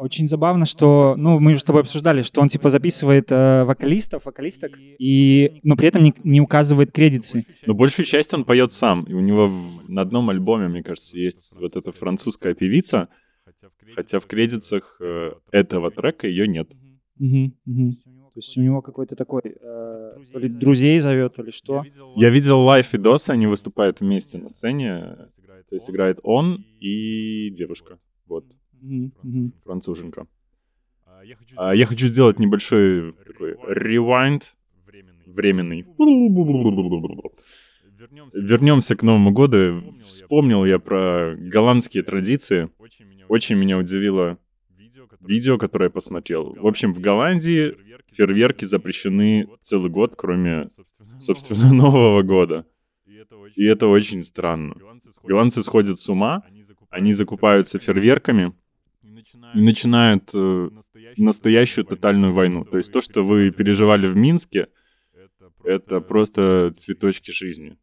Очень 0.00 0.28
забавно, 0.28 0.64
что, 0.66 1.14
ну, 1.16 1.40
мы 1.40 1.54
же 1.54 1.60
с 1.60 1.64
тобой 1.64 1.80
обсуждали, 1.82 2.22
что 2.22 2.40
он 2.40 2.48
типа 2.48 2.70
записывает 2.70 3.32
э, 3.32 3.64
вокалистов, 3.64 4.26
вокалисток, 4.26 4.78
и, 5.00 5.60
но 5.64 5.76
при 5.76 5.88
этом 5.88 6.04
не, 6.04 6.14
не 6.24 6.40
указывает 6.40 6.92
кредиты. 6.92 7.44
Но 7.66 7.74
большую 7.74 8.06
часть 8.06 8.32
он 8.34 8.44
поет 8.44 8.72
сам. 8.72 9.04
И 9.10 9.14
у 9.14 9.20
него 9.20 9.48
в- 9.48 9.90
на 9.90 10.02
одном 10.02 10.30
альбоме, 10.30 10.68
мне 10.68 10.82
кажется, 10.82 11.16
есть 11.18 11.56
вот 11.60 11.76
эта 11.76 11.90
французская 11.92 12.54
певица, 12.54 13.08
хотя 13.96 14.18
в 14.20 14.26
кредитах 14.26 14.96
э, 15.00 15.32
этого 15.50 15.90
трека 15.90 16.28
ее 16.28 16.46
нет. 16.46 16.68
Мгм, 17.18 17.52
мгм. 17.66 17.92
То 18.34 18.40
есть 18.40 18.56
у 18.58 18.62
него 18.62 18.82
какой-то 18.82 19.16
такой, 19.16 19.42
э, 19.44 20.12
то 20.32 20.38
ли 20.38 20.48
друзей 20.48 21.00
зовет, 21.00 21.34
то 21.34 21.42
ли 21.42 21.50
что. 21.50 21.82
Я 22.16 22.30
видел 22.30 22.60
live 22.60 22.92
видосы, 22.92 23.30
они 23.30 23.48
выступают 23.48 24.00
вместе 24.00 24.38
на 24.38 24.48
сцене. 24.48 25.16
То 25.68 25.74
есть 25.74 25.90
играет 25.90 26.18
он 26.22 26.64
и 26.80 27.50
девушка. 27.50 27.98
Вот, 28.26 28.44
француженка. 29.64 30.26
А 31.56 31.74
я 31.74 31.86
хочу 31.86 32.06
сделать 32.06 32.38
небольшой 32.38 33.12
такой 33.26 33.56
rewind 33.66 34.54
временный. 35.26 35.84
Вернемся 38.34 38.96
к 38.96 39.02
Новому 39.02 39.32
году. 39.32 39.94
Вспомнил 40.00 40.64
я 40.64 40.78
про 40.78 41.32
голландские 41.36 42.02
традиции. 42.02 42.70
Очень 43.28 43.56
меня 43.56 43.76
удивило 43.78 44.38
видео, 45.20 45.58
которое 45.58 45.86
я 45.86 45.90
посмотрел. 45.90 46.54
В 46.54 46.66
общем, 46.66 46.94
в 46.94 47.00
Голландии 47.00 47.74
фейерверки 48.10 48.64
запрещены 48.64 49.48
целый 49.60 49.90
год, 49.90 50.14
кроме, 50.16 50.70
собственно, 51.20 51.72
Нового 51.74 52.22
года. 52.22 52.66
И 53.54 53.64
это 53.64 53.86
очень 53.86 54.22
странно. 54.22 54.74
Голландцы 55.22 55.62
сходят 55.62 55.98
с 55.98 56.08
ума, 56.08 56.42
они 56.90 57.12
закупаются 57.12 57.78
фейерверками 57.78 58.54
и 59.54 59.60
начинают 59.60 60.30
э, 60.34 60.70
настоящую 61.16 61.84
тотальную 61.84 62.32
войну. 62.32 62.64
То 62.64 62.76
есть 62.78 62.92
то, 62.92 63.00
что 63.00 63.24
вы 63.24 63.50
переживали 63.50 64.06
в 64.06 64.16
Минске, 64.16 64.68
это 65.64 66.00
просто 66.00 66.72
цветочки 66.76 67.30
жизни. 67.30 67.78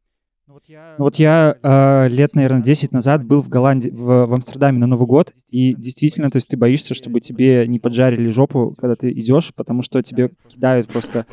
Ну 0.47 0.59
Вот 0.99 1.15
я 1.15 1.57
э, 1.63 2.07
лет, 2.07 2.35
наверное, 2.35 2.61
10 2.61 2.91
назад 2.91 3.25
был 3.25 3.41
в 3.41 3.49
Голландии, 3.49 3.89
в, 3.89 4.27
в 4.27 4.33
Амстердаме 4.33 4.77
на 4.77 4.85
Новый 4.85 5.07
год, 5.07 5.33
и 5.49 5.73
действительно, 5.73 6.29
то 6.29 6.35
есть 6.35 6.47
ты 6.47 6.55
боишься, 6.55 6.93
чтобы 6.93 7.19
тебе 7.19 7.67
не 7.67 7.79
поджарили 7.79 8.29
жопу, 8.29 8.75
когда 8.79 8.95
ты 8.95 9.11
идешь, 9.11 9.53
потому 9.55 9.81
что 9.81 10.03
тебе 10.03 10.29
кидают 10.47 10.87
просто... 10.87 11.25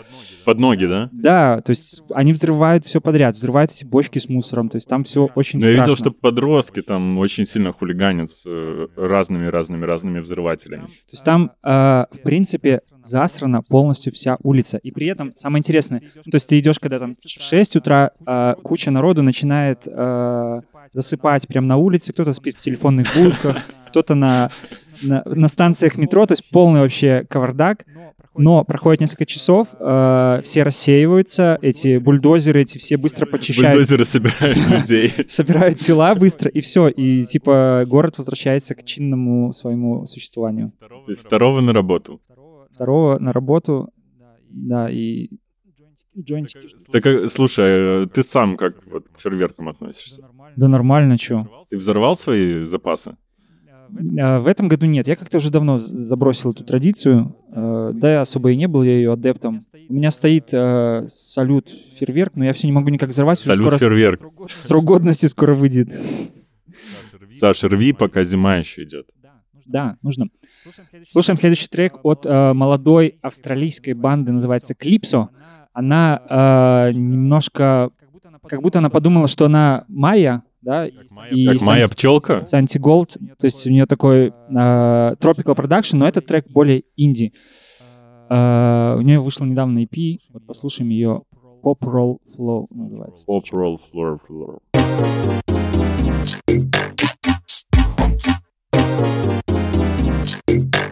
Под 0.46 0.58
ноги, 0.58 0.86
да? 0.86 1.10
Да, 1.12 1.60
то 1.60 1.70
есть 1.70 2.02
они 2.14 2.32
взрывают 2.32 2.86
все 2.86 3.02
подряд, 3.02 3.36
взрывают 3.36 3.70
эти 3.70 3.84
бочки 3.84 4.18
с 4.18 4.30
мусором, 4.30 4.70
то 4.70 4.76
есть 4.76 4.88
там 4.88 5.04
все 5.04 5.28
очень 5.34 5.58
Но 5.58 5.66
я 5.66 5.72
страшно. 5.72 5.90
видел, 5.90 5.96
что 5.98 6.10
подростки 6.18 6.80
там 6.80 7.18
очень 7.18 7.44
сильно 7.44 7.74
хулиганят 7.74 8.30
с 8.30 8.44
э, 8.46 8.86
разными-разными-разными 8.96 10.20
взрывателями. 10.20 10.84
То 10.84 11.12
есть 11.12 11.24
там, 11.24 11.52
э, 11.62 11.68
в 12.10 12.22
принципе, 12.24 12.80
засрана 13.04 13.62
полностью 13.62 14.12
вся 14.12 14.36
улица. 14.42 14.78
И 14.78 14.90
при 14.90 15.06
этом, 15.06 15.32
самое 15.34 15.60
интересное, 15.60 16.02
ну, 16.14 16.30
то 16.30 16.36
есть 16.36 16.48
ты 16.48 16.58
идешь, 16.58 16.78
когда 16.78 16.98
там 16.98 17.14
в 17.14 17.28
6 17.28 17.76
утра, 17.76 18.12
э, 18.26 18.54
куча 18.62 18.90
народу 18.90 19.22
начинает 19.22 19.82
э, 19.86 20.60
засыпать 20.92 21.46
прямо 21.48 21.66
на 21.66 21.76
улице, 21.76 22.12
кто-то 22.12 22.32
спит 22.32 22.56
в 22.56 22.60
телефонных 22.60 23.08
будках, 23.14 23.64
кто-то 23.88 24.14
на, 24.14 24.50
на, 25.02 25.22
на 25.26 25.48
станциях 25.48 25.96
метро, 25.96 26.26
то 26.26 26.32
есть 26.32 26.48
полный 26.50 26.80
вообще 26.80 27.26
кавардак. 27.28 27.84
Но 28.34 28.64
проходит 28.64 29.02
несколько 29.02 29.26
часов, 29.26 29.68
э, 29.78 30.40
все 30.42 30.62
рассеиваются, 30.62 31.58
эти 31.60 31.98
бульдозеры, 31.98 32.62
эти 32.62 32.78
все 32.78 32.96
быстро 32.96 33.26
почищают 33.26 33.72
Бульдозеры 33.72 34.04
собирают 34.06 34.56
людей. 34.70 35.12
собирают 35.28 35.78
тела 35.80 36.14
быстро, 36.14 36.48
и 36.48 36.62
все. 36.62 36.88
И 36.88 37.26
типа 37.26 37.84
город 37.86 38.16
возвращается 38.16 38.74
к 38.74 38.84
чинному 38.84 39.52
своему 39.52 40.06
существованию. 40.06 40.72
То 40.80 41.10
есть 41.10 41.26
второго 41.26 41.60
на 41.60 41.74
работу. 41.74 42.22
Второго 42.72 43.18
на 43.18 43.32
работу, 43.32 43.90
да, 44.50 44.90
и 44.90 45.30
джойнтики. 46.18 46.68
Так, 46.90 47.06
э, 47.06 47.28
слушай, 47.28 48.04
э, 48.04 48.06
ты 48.06 48.22
сам 48.22 48.56
как 48.56 48.74
вот 48.86 49.08
к 49.08 49.20
фейерверкам 49.20 49.68
относишься? 49.68 50.22
Да 50.56 50.68
нормально, 50.68 51.18
чё. 51.18 51.46
Ты 51.70 51.76
взорвал 51.76 52.16
свои 52.16 52.64
запасы? 52.66 53.16
А, 54.20 54.40
В 54.40 54.46
этом 54.46 54.68
году 54.68 54.86
нет. 54.86 55.06
Я 55.06 55.16
как-то 55.16 55.38
уже 55.38 55.50
давно 55.50 55.78
забросил 55.78 56.52
эту 56.52 56.64
традицию. 56.64 57.34
Э, 57.54 57.92
Да, 57.94 58.12
и 58.12 58.16
особо 58.16 58.52
и 58.52 58.56
не 58.56 58.68
был 58.68 58.82
я 58.82 58.92
ее 58.96 59.12
адептом. 59.12 59.60
У 59.88 59.94
меня 59.94 60.10
стоит 60.10 60.52
э, 60.52 61.06
салют 61.08 61.68
фейерверк, 61.98 62.32
но 62.36 62.44
я 62.44 62.52
все 62.52 62.66
не 62.66 62.72
могу 62.72 62.88
никак 62.90 63.10
взорвать. 63.10 63.38
Салют 63.38 63.66
скоро 63.66 63.78
фейерверк. 63.78 64.20
Срок 64.56 64.84
годности 64.84 65.26
скоро 65.26 65.54
выйдет. 65.54 65.88
Саша, 67.30 67.68
рви, 67.68 67.92
пока 67.92 68.24
зима 68.24 68.56
еще 68.56 68.82
идет. 68.84 69.06
Да, 69.66 69.96
нужно. 70.02 70.26
Слушаем 71.08 71.38
следующий 71.38 71.68
трек 71.68 71.94
от 72.04 72.26
э, 72.26 72.52
молодой 72.52 73.18
австралийской 73.22 73.94
банды, 73.94 74.32
называется 74.32 74.74
Клипсо. 74.74 75.28
Она 75.72 76.20
э, 76.28 76.92
немножко, 76.92 77.90
как 78.46 78.62
будто 78.62 78.78
она 78.78 78.90
подумала, 78.90 79.26
что 79.28 79.46
она 79.46 79.84
майя, 79.88 80.42
да, 80.60 80.86
и 80.86 81.46
Как 81.46 81.60
Санти- 81.60 81.92
пчелка? 81.92 82.40
Санти 82.40 82.78
Голд, 82.78 83.16
то 83.38 83.46
есть 83.46 83.66
у 83.66 83.70
нее 83.70 83.86
такой 83.86 84.28
э, 84.28 84.32
tropical 84.50 85.56
production, 85.56 85.96
но 85.96 86.06
этот 86.06 86.26
трек 86.26 86.48
более 86.48 86.84
инди. 86.96 87.32
Э, 88.28 88.94
у 88.98 89.00
нее 89.02 89.20
вышла 89.20 89.44
недавно 89.44 89.80
EP, 89.84 90.18
вот 90.32 90.46
послушаем 90.46 90.90
ее 90.90 91.22
Pop 91.62 91.78
Roll 91.80 92.18
Flow 92.36 92.66
называется. 92.70 93.24
Pop 93.28 93.44
roll 93.52 93.78
floor 93.92 94.18
floor. 94.28 94.58
Вернулись. 100.22 100.91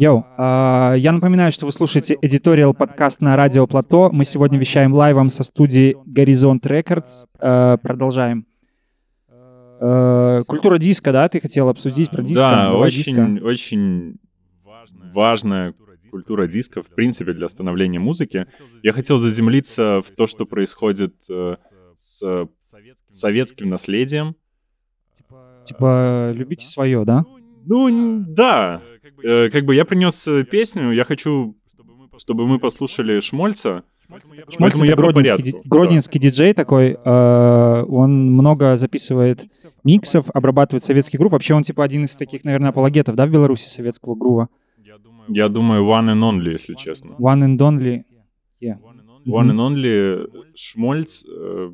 Yo, 0.00 0.24
а, 0.38 0.94
я 0.96 1.12
напоминаю, 1.12 1.52
что 1.52 1.66
вы 1.66 1.72
слушаете 1.72 2.16
editorial 2.22 2.72
подкаст 2.72 3.20
на 3.20 3.36
радио 3.36 3.66
Плато. 3.66 4.08
Мы 4.10 4.24
сегодня 4.24 4.58
вещаем 4.58 4.94
live 4.94 5.17
ом 5.17 5.28
со 5.28 5.42
студии 5.42 5.94
Горизонт 6.06 6.66
Records. 6.66 7.26
А, 7.38 7.76
Продолжаем. 7.76 8.46
А, 9.28 10.40
Культура 10.46 10.78
диско, 10.78 11.12
да, 11.12 11.28
ты 11.28 11.38
хотел 11.38 11.68
обсудить 11.68 12.08
про 12.08 12.22
диско? 12.22 12.40
Да, 12.40 12.68
Давай 12.70 12.86
очень, 12.86 13.40
очень 13.40 14.16
важная 15.12 15.74
культура 16.10 16.46
диско, 16.46 16.82
в 16.82 16.88
принципе, 16.88 17.34
для 17.34 17.46
становления 17.48 17.98
музыки. 17.98 18.46
Я 18.82 18.94
хотел 18.94 19.18
заземлиться 19.18 20.00
в 20.00 20.12
то, 20.16 20.26
что 20.26 20.46
происходит 20.46 21.14
э, 21.28 21.56
с 21.94 22.48
советским 23.10 23.68
наследием. 23.68 24.34
Типа, 25.64 26.32
любите 26.32 26.64
свое, 26.64 27.04
да? 27.04 27.26
Ну, 27.66 28.24
да. 28.26 28.80
Э, 29.24 29.50
Как 29.50 29.64
бы 29.64 29.74
я 29.74 29.84
принес 29.84 30.26
э, 30.28 30.44
песню, 30.44 30.92
я 30.92 31.04
хочу, 31.04 31.54
чтобы 32.16 32.46
мы 32.46 32.58
послушали 32.58 33.20
Шмольца. 33.20 33.82
Шмольц 34.48 34.74
это 34.82 34.96
гродненский, 34.96 35.44
ди- 35.52 35.58
гродненский 35.64 36.20
диджей 36.20 36.52
такой, 36.52 36.96
э, 37.04 37.84
он 37.88 38.32
много 38.32 38.76
записывает 38.76 39.46
миксов, 39.84 40.28
обрабатывает 40.34 40.82
советский 40.82 41.16
грув. 41.18 41.30
Вообще 41.32 41.54
он 41.54 41.62
типа 41.62 41.84
один 41.84 42.04
из 42.04 42.16
таких, 42.16 42.42
наверное, 42.44 42.70
апологетов, 42.70 43.14
да, 43.14 43.26
в 43.26 43.30
Беларуси 43.30 43.68
советского 43.68 44.14
грува. 44.16 44.48
Я 45.28 45.48
думаю, 45.48 45.84
one 45.84 46.08
and 46.12 46.22
only, 46.22 46.50
если 46.52 46.74
честно. 46.74 47.12
One 47.20 47.42
and 47.44 47.58
only. 47.58 48.02
One 49.26 49.50
and 49.52 49.58
only 49.58 50.26
Шмольц. 50.56 51.24
э, 51.24 51.70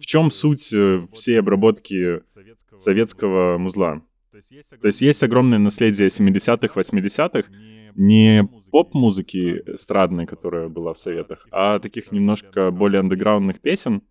В 0.00 0.06
чем 0.06 0.30
суть 0.32 0.72
э, 0.72 1.06
всей 1.12 1.38
обработки 1.38 2.20
советского 2.72 3.58
музла? 3.58 4.00
То 4.80 4.86
есть 4.86 5.00
есть 5.00 5.22
огромное 5.22 5.58
наследие 5.58 6.08
70-х, 6.08 6.80
80-х, 6.80 7.48
не 7.94 8.48
поп-музыки 8.70 9.62
эстрадной, 9.66 10.26
которая 10.26 10.68
была 10.68 10.92
в 10.92 10.98
Советах, 10.98 11.46
а 11.50 11.78
таких 11.78 12.12
немножко 12.12 12.70
более 12.70 13.00
андеграундных 13.00 13.60
песен, 13.60 14.02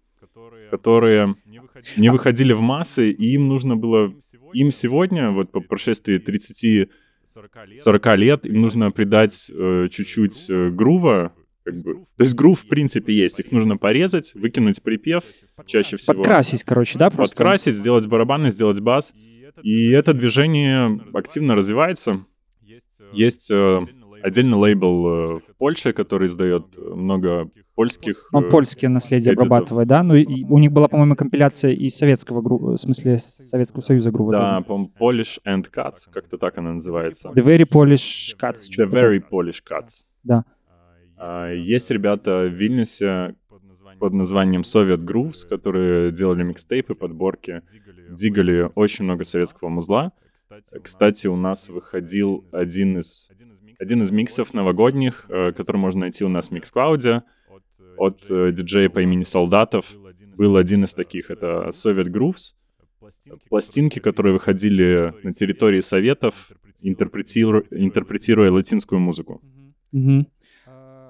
которые 0.72 1.36
не 1.96 2.10
выходили 2.10 2.54
в 2.54 2.62
массы, 2.62 3.12
и 3.12 3.34
им 3.34 3.48
нужно 3.48 3.76
было, 3.78 4.14
им 4.54 4.72
сегодня, 4.72 5.32
вот 5.32 5.52
по 5.52 5.62
прошествии 5.62 6.20
30-40 6.20 8.16
лет, 8.18 8.46
им 8.46 8.62
нужно 8.62 8.92
придать 8.92 9.50
э, 9.50 9.88
чуть-чуть 9.90 10.50
э, 10.50 10.70
грува, 10.70 11.34
как 11.68 11.76
бы. 11.82 11.96
То 12.16 12.24
есть 12.24 12.34
грув, 12.34 12.62
в 12.62 12.68
принципе, 12.68 13.14
есть, 13.14 13.40
их 13.42 13.52
нужно 13.52 13.76
порезать, 13.76 14.34
выкинуть 14.36 14.82
припев, 14.82 15.24
чаще 15.66 15.98
всего. 15.98 16.16
Подкрасить, 16.16 16.64
короче, 16.64 16.98
да, 16.98 17.10
просто? 17.10 17.36
Подкрасить, 17.36 17.76
сделать 17.76 18.08
барабаны, 18.08 18.52
сделать 18.52 18.80
бас. 18.80 19.14
И 19.64 19.90
это 19.90 20.14
движение 20.14 21.02
активно 21.14 21.56
развивается. 21.56 22.26
Есть 23.12 23.52
э, 23.52 23.82
отдельный 24.22 24.58
лейбл 24.58 25.08
э, 25.08 25.26
в 25.40 25.58
Польше, 25.58 25.92
который 25.92 26.28
издает 26.28 26.78
много 26.78 27.50
польских... 27.76 28.28
Он 28.32 28.46
э, 28.46 28.50
польские 28.50 28.90
наследие 28.90 29.34
эдитов. 29.34 29.48
обрабатывает, 29.48 29.88
да? 29.88 30.04
Ну, 30.04 30.16
и 30.16 30.46
у 30.46 30.58
них 30.58 30.72
была, 30.72 30.88
по-моему, 30.88 31.16
компиляция 31.16 31.72
из 31.72 31.98
советского 31.98 32.42
грува, 32.42 32.78
в 32.78 32.82
смысле, 32.82 33.20
Советского 33.20 33.82
Союза 33.82 34.12
грува. 34.12 34.32
Да, 34.32 34.62
по-моему, 34.62 34.92
Polish 35.00 35.40
and 35.46 35.66
Cuts, 35.74 36.10
как-то 36.12 36.38
так 36.38 36.58
она 36.58 36.74
называется. 36.74 37.30
The 37.36 37.44
Very 37.44 37.68
Polish 37.68 38.38
Cuts. 38.40 38.70
The. 38.78 38.90
Very 38.90 39.22
Polish 39.22 39.62
Cuts. 39.70 40.04
Да. 40.24 40.46
А, 41.18 41.52
Есть 41.52 41.90
ребята 41.92 42.48
в 42.50 42.54
Вильнюсе 42.54 43.36
под 44.00 44.14
названием 44.14 44.62
Soviet 44.62 45.04
Grooves, 45.04 45.48
которые 45.48 46.12
делали 46.12 46.44
микстейпы, 46.44 46.94
подборки, 46.94 47.64
дигали 48.10 48.70
очень 48.76 49.06
много 49.06 49.24
советского 49.24 49.70
музла. 49.70 50.12
Кстати, 50.82 51.28
у 51.28 51.36
нас 51.36 51.70
выходил 51.70 52.46
один 52.52 53.00
из, 53.00 53.32
один 53.80 54.02
из 54.02 54.12
миксов 54.12 54.54
новогодних, 54.54 55.26
э, 55.30 55.52
который 55.52 55.78
можно 55.78 56.02
найти 56.02 56.24
у 56.24 56.30
нас 56.30 56.48
в 56.50 56.52
Миксклауде 56.52 57.24
от 57.98 58.26
э, 58.30 58.52
диджея 58.54 58.90
по 58.90 59.02
имени 59.02 59.24
Солдатов. 59.24 59.94
Был 60.38 60.56
один 60.56 60.84
из 60.86 60.94
таких, 60.94 61.32
это 61.32 61.70
Soviet 61.70 62.08
Grooves. 62.10 62.54
Пластинки, 63.50 64.00
которые 64.00 64.34
выходили 64.34 65.14
на 65.24 65.34
территории 65.34 65.82
Советов, 65.82 66.52
интерпретиру- 66.84 67.66
интерпретируя 67.72 68.52
латинскую 68.52 69.00
музыку. 69.00 69.42
Мгм. 69.92 70.28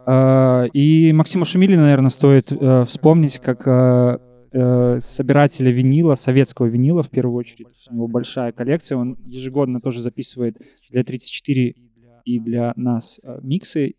А, 0.10 0.68
И 0.72 1.12
Максима 1.12 1.44
Шумилина, 1.44 1.82
наверное, 1.82 2.10
стоит 2.10 2.50
э, 2.50 2.86
вспомнить 2.86 3.40
как 3.40 3.68
э, 3.68 4.18
э, 4.54 5.00
собирателя 5.02 5.70
винила, 5.70 6.16
советского 6.16 6.68
винила 6.68 7.04
в 7.04 7.10
первую 7.10 7.36
очередь. 7.36 7.68
У 7.90 7.94
него 7.94 8.08
большая 8.08 8.54
коллекция, 8.54 8.98
он 8.98 9.18
ежегодно 9.26 9.82
тоже 9.82 10.00
записывает 10.00 10.56
для 10.90 11.04
34 11.04 11.76
и 12.24 12.40
для 12.40 12.72
нас 12.78 13.20
э, 13.22 13.40
миксы 13.44 13.96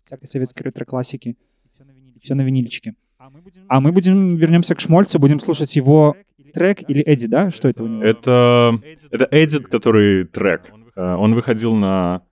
всякой 0.00 0.26
советской 0.26 0.64
ретро-классики. 0.64 1.36
Все 2.20 2.34
на 2.34 2.42
винильчике. 2.42 2.94
А 3.68 3.80
мы 3.80 3.92
будем, 3.92 4.34
вернемся 4.34 4.74
к 4.74 4.80
Шмольцу, 4.80 5.20
будем 5.20 5.38
слушать 5.38 5.76
его 5.76 6.16
трек 6.52 6.88
или 6.88 7.02
Эдди, 7.02 7.28
да? 7.28 7.52
Что 7.52 7.68
это 7.68 7.84
у 7.84 7.86
него? 7.86 8.02
Это, 8.02 8.80
это 9.12 9.28
Edit, 9.30 9.62
который 9.62 10.24
трек. 10.24 10.62
Э, 10.96 11.14
Он 11.14 11.34
выходил 11.34 11.76
на 11.76 12.22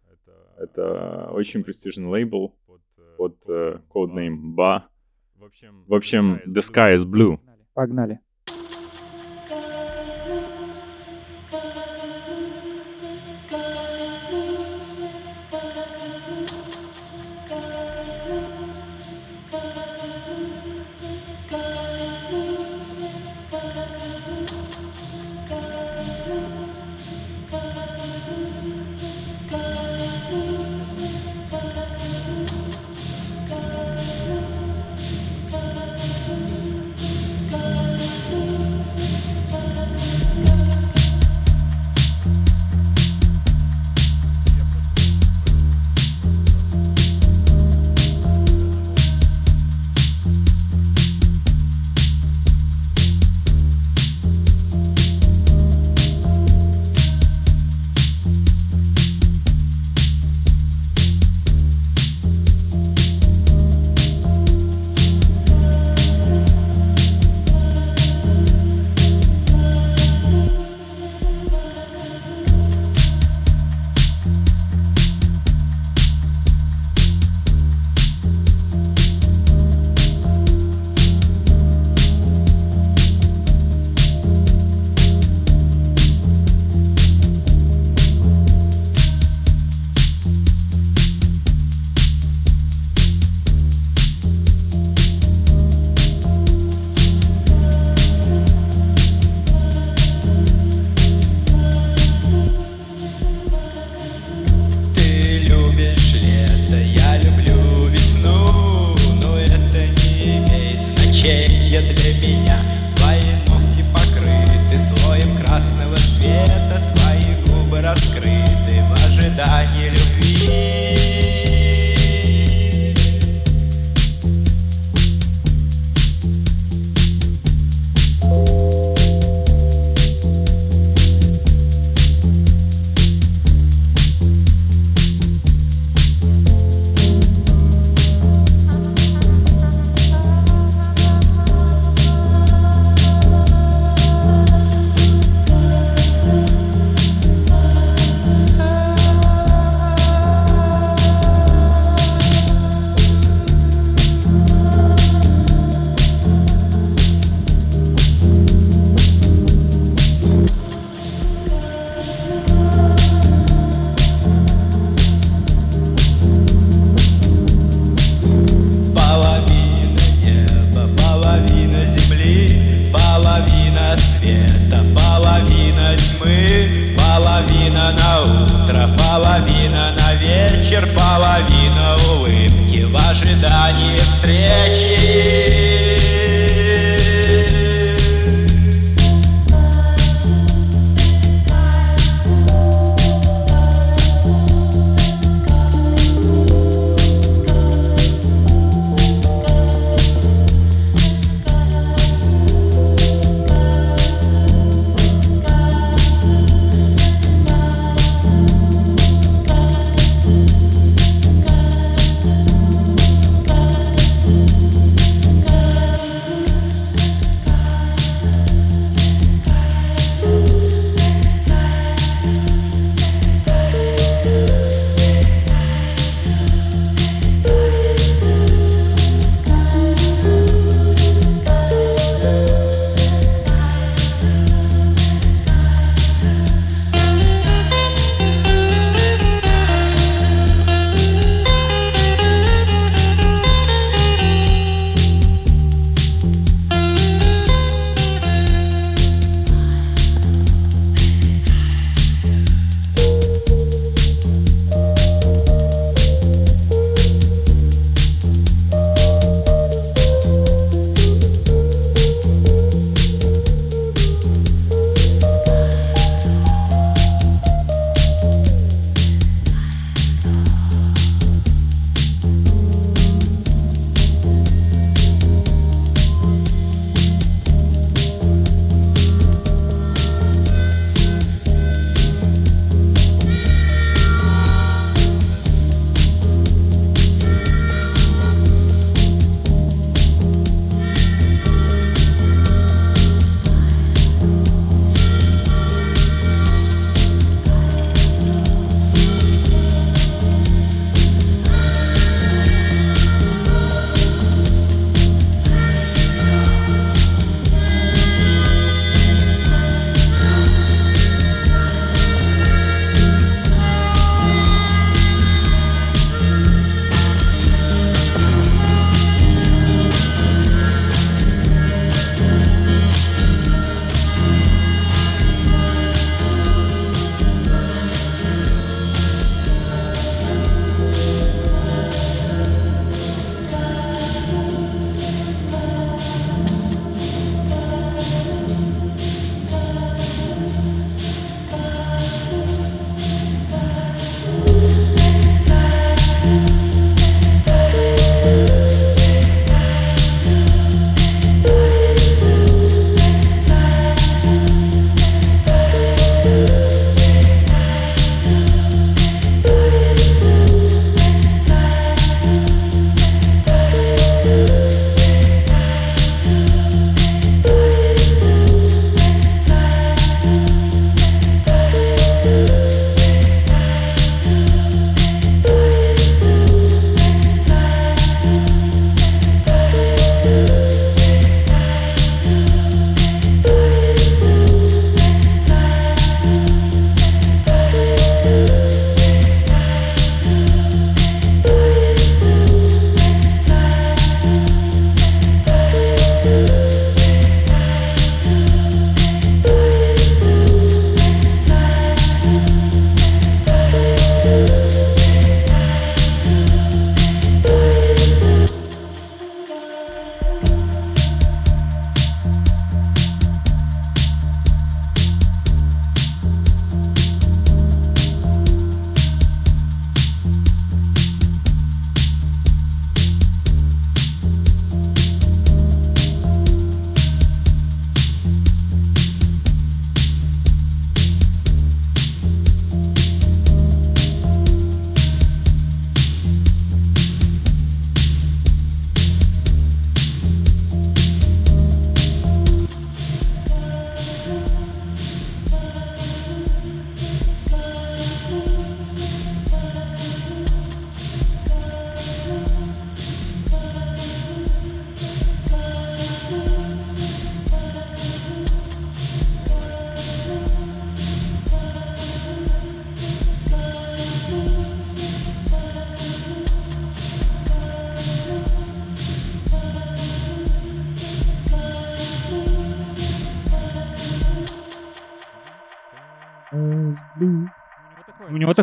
это 0.61 1.31
очень 1.33 1.63
престижный 1.63 2.07
лейбл 2.07 2.55
под 3.21 3.37
э, 3.49 3.81
codename 3.91 4.55
Ba. 4.57 4.89
В 5.89 5.95
общем, 5.95 6.41
The 6.47 6.63
Sky 6.63 6.95
is 6.95 7.05
Blue. 7.05 7.39
Погнали. 7.75 8.21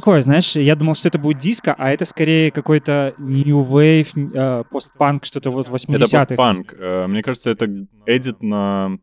Такое, 0.07 0.21
знаешь, 0.21 0.55
я 0.55 0.77
думал, 0.77 0.95
что 0.95 1.09
это 1.09 1.19
будет 1.19 1.39
диско, 1.39 1.75
а 1.77 1.91
это 1.91 2.05
скорее 2.05 2.49
какой-то 2.49 3.13
new 3.17 3.61
wave, 3.61 4.07
э, 4.15 4.63
постпанк, 4.71 5.25
что-то 5.25 5.51
вот 5.51 5.67
80-х. 5.67 5.95
Это 5.95 6.27
постпанк. 6.27 6.73
Э, 6.79 7.07
Мне 7.07 7.21
кажется, 7.21 7.49
это 7.49 7.65
эдит 8.05 8.41
на... 8.41 8.99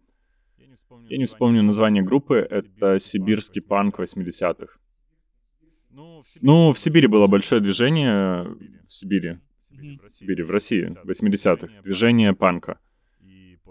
Я 1.10 1.18
не 1.18 1.26
вспомню 1.26 1.62
название 1.62 2.02
группы. 2.02 2.36
Это 2.50 2.98
сибирский 2.98 3.60
панк 3.60 4.00
80-х. 4.00 4.78
Ну, 6.40 6.72
в 6.72 6.78
Сибири 6.78 7.06
было 7.06 7.26
большое 7.26 7.60
движение. 7.60 8.44
В 8.88 8.94
Сибири. 8.94 9.36
В 9.70 10.10
Сибири, 10.10 10.42
в 10.42 10.50
России, 10.50 10.88
80-х. 11.04 11.82
Движение 11.82 12.32
панка 12.32 12.78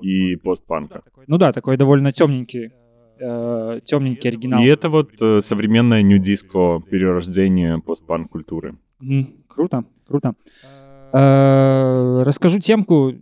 и 0.03 0.35
постпанка. 0.35 1.01
Ну 1.25 1.39
да, 1.39 1.51
такой 1.51 1.77
довольно 1.77 2.11
темненький, 2.11 2.71
э, 3.19 3.79
темненький 3.85 4.29
оригинал. 4.29 4.61
И 4.61 4.65
это 4.65 4.89
вот 4.89 5.11
э, 5.21 5.41
современное 5.41 6.01
нью-диско, 6.01 6.81
перерождение 6.89 7.79
постпанк 7.79 8.31
культуры. 8.31 8.75
Мгм. 8.99 9.43
Круто, 9.47 9.83
круто. 10.07 10.33
Э, 11.11 12.23
Расскажу 12.23 12.59
темку 12.59 13.13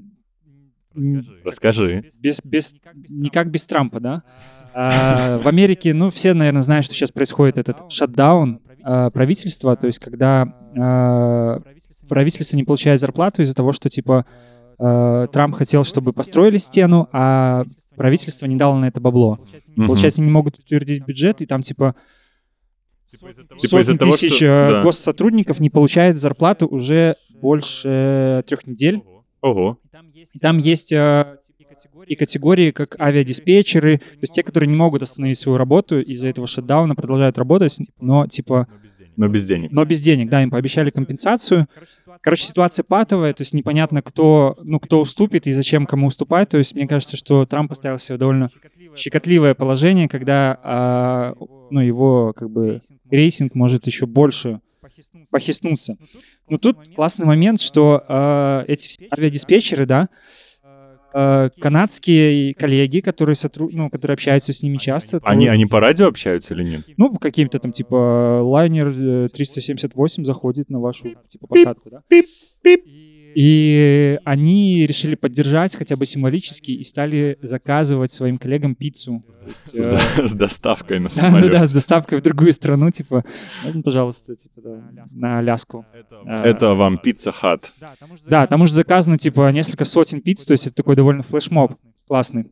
Расскажи. 1.46 2.04
без, 2.22 2.40
без, 2.44 2.74
никак 3.10 3.50
без 3.50 3.66
Трампа, 3.66 4.00
да? 4.00 4.24
А, 4.74 5.40
В 5.40 5.48
Америке, 5.48 5.94
ну, 5.94 6.12
все, 6.12 6.34
наверное, 6.34 6.62
знают, 6.62 6.86
что 6.86 6.94
сейчас 6.96 7.12
происходит 7.12 7.58
этот 7.58 7.92
шатдаун 7.92 8.60
а, 8.84 9.10
правительства, 9.10 9.76
то 9.76 9.88
есть 9.88 10.00
когда 10.00 10.54
а, 10.78 11.62
правительство 12.08 12.56
не 12.56 12.64
получает 12.64 13.00
зарплату 13.00 13.42
из-за 13.42 13.54
того, 13.56 13.74
что, 13.74 13.90
типа, 13.90 14.26
а, 14.80 15.28
Трамп 15.28 15.56
хотел, 15.56 15.84
чтобы 15.84 16.14
построили 16.14 16.58
стену, 16.58 17.08
а 17.12 17.66
правительство 17.96 18.46
не 18.46 18.56
дало 18.56 18.78
на 18.78 18.86
это 18.88 19.00
бабло. 19.00 19.40
Мгм. 19.76 19.88
Получается, 19.88 20.22
не 20.22 20.30
могут 20.32 20.60
утвердить 20.60 21.06
бюджет, 21.06 21.42
и 21.42 21.46
там, 21.46 21.62
типа, 21.62 21.96
Типа 23.10 23.28
сотни 23.58 23.80
из-за 23.82 23.98
того, 23.98 24.14
тысяч 24.14 24.36
что- 24.38 24.46
э, 24.46 24.72
да. 24.72 24.84
госсотрудников 24.84 25.60
не 25.60 25.70
получают 25.70 26.18
зарплату 26.18 26.66
уже 26.68 27.18
больше 27.42 28.44
трех 28.48 28.66
недель. 28.66 29.02
Ого. 29.42 29.80
И 30.34 30.40
там 30.40 30.58
есть 30.60 30.94
э, 30.94 31.38
и 32.08 32.16
категории, 32.16 32.72
как 32.72 33.00
авиадиспетчеры, 33.00 33.98
то 33.98 34.04
есть 34.22 34.34
те, 34.34 34.44
которые 34.44 34.70
не 34.70 34.76
могут 34.76 35.04
остановить 35.04 35.38
свою 35.38 35.58
работу 35.58 36.00
из-за 36.00 36.28
этого 36.28 36.48
шатдауна, 36.48 36.96
продолжают 36.96 37.38
работать, 37.38 37.78
но 38.00 38.28
типа, 38.28 38.68
Но 39.22 39.28
без 39.28 39.46
денег. 39.46 39.72
но 39.72 39.86
без 39.86 40.02
денег, 40.02 40.30
да, 40.30 40.42
им 40.42 40.50
пообещали 40.50 40.90
компенсацию. 40.90 41.68
Короче, 42.22 42.46
ситуация 42.46 42.84
патовая, 42.84 43.34
то 43.34 43.42
есть 43.42 43.54
непонятно, 43.54 44.02
кто, 44.02 44.58
ну, 44.64 44.80
кто 44.80 45.00
уступит 45.00 45.46
и 45.46 45.52
зачем 45.52 45.86
кому 45.86 46.08
уступать. 46.08 46.50
То 46.50 46.58
есть 46.58 46.74
мне 46.74 46.88
кажется, 46.88 47.18
что 47.18 47.46
Трамп 47.46 47.70
поставил 47.70 48.00
себя 48.00 48.16
в 48.16 48.18
довольно 48.18 48.50
щекотливое 48.96 49.54
положение, 49.54 50.10
когда 50.10 50.60
а, 50.64 51.36
ну, 51.70 51.82
его 51.82 52.34
как 52.36 52.50
бы 52.50 52.82
рейтинг 53.12 53.54
может 53.54 53.86
еще 53.86 54.08
больше 54.08 54.60
похистнуться. 55.30 55.98
Но 56.50 56.58
тут 56.58 56.78
классный 56.96 57.28
момент, 57.28 57.62
что 57.62 58.04
а, 58.08 58.66
эти 58.68 58.90
авиадиспетчеры, 59.14 59.86
да, 59.86 60.10
а, 61.14 61.50
канадские 61.60 62.54
коллеги, 62.56 63.00
которые, 63.00 63.36
сотру... 63.36 63.70
ну, 63.72 63.90
которые 63.90 64.14
общаются 64.14 64.54
с 64.54 64.64
ними 64.64 64.78
часто, 64.78 65.20
то- 65.20 65.28
Они, 65.28 65.48
они 65.48 65.66
по 65.66 65.80
радио 65.80 66.08
общаются 66.08 66.54
или 66.54 66.64
нет? 66.64 66.82
ну, 66.98 67.14
каким-то 67.18 67.60
там, 67.60 67.72
типа, 67.72 68.42
лайнер 68.44 68.88
э, 69.26 69.30
378 69.34 70.24
заходит 70.26 70.70
на 70.70 70.80
вашу, 70.80 71.10
типа, 71.28 71.48
посадку, 71.48 71.90
да? 71.90 72.04
И 73.36 74.20
они 74.26 74.86
решили 74.88 75.16
поддержать 75.16 75.76
хотя 75.76 75.96
бы 75.96 76.06
символически 76.06 76.72
и 76.72 76.84
стали 76.84 77.38
заказывать 77.42 78.12
своим 78.12 78.38
коллегам 78.38 78.76
пиццу. 78.76 79.24
Есть, 79.48 79.74
э, 79.74 80.28
с 80.28 80.34
доставкой 80.34 81.00
на 81.00 81.06
Да, 81.06 81.10
самолете. 81.10 81.52
да, 81.52 81.60
да, 81.60 81.68
с 81.68 81.74
доставкой 81.74 82.20
в 82.20 82.22
другую 82.22 82.54
страну, 82.54 82.92
типа, 82.92 83.24
можно, 83.64 83.82
пожалуйста, 83.82 84.36
типа, 84.36 84.62
да, 84.62 85.08
на 85.12 85.40
Аляску. 85.40 85.86
А, 86.26 86.44
Это 86.46 86.74
вам 86.74 86.98
пицца 86.98 87.32
хат. 87.32 87.72
Да, 88.28 88.46
там 88.48 88.62
уже 88.62 88.74
заказано, 88.74 89.18
типа, 89.18 89.52
несколько 89.52 89.86
сотен 89.86 90.22
пиц, 90.22 90.46
то 90.46 90.52
есть 90.54 90.68
это 90.68 90.76
такой 90.76 90.96
довольно 90.96 91.24
флешмоб 91.24 91.74
классный. 92.08 92.52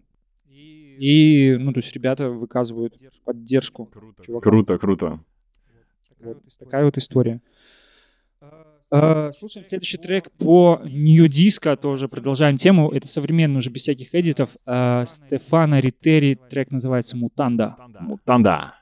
И, 0.99 1.55
ну, 1.59 1.71
то 1.71 1.79
есть 1.79 1.93
ребята 1.93 2.29
выказывают 2.29 2.99
поддержку. 3.23 3.89
чувакам. 4.25 4.41
Круто, 4.41 4.77
круто. 4.77 5.19
Вот 6.19 6.41
такая 6.59 6.83
вот 6.83 6.97
история. 6.97 7.41
Э, 8.91 9.31
Слушаем 9.37 9.67
следующий 9.67 9.97
трек 9.97 10.31
по 10.37 10.81
New 10.83 11.27
Disco, 11.27 11.75
тоже 11.75 12.07
продолжаем 12.07 12.57
тему. 12.57 12.91
Это 12.91 13.07
современный 13.07 13.59
уже 13.59 13.69
без 13.69 13.81
всяких 13.81 14.15
эдитов. 14.15 14.49
Э, 14.65 15.03
Стефана 15.05 15.79
Ритери, 15.79 16.39
трек 16.49 16.71
называется 16.71 17.15
«Мутанда». 17.15 17.75
Мутанда. 17.99 18.73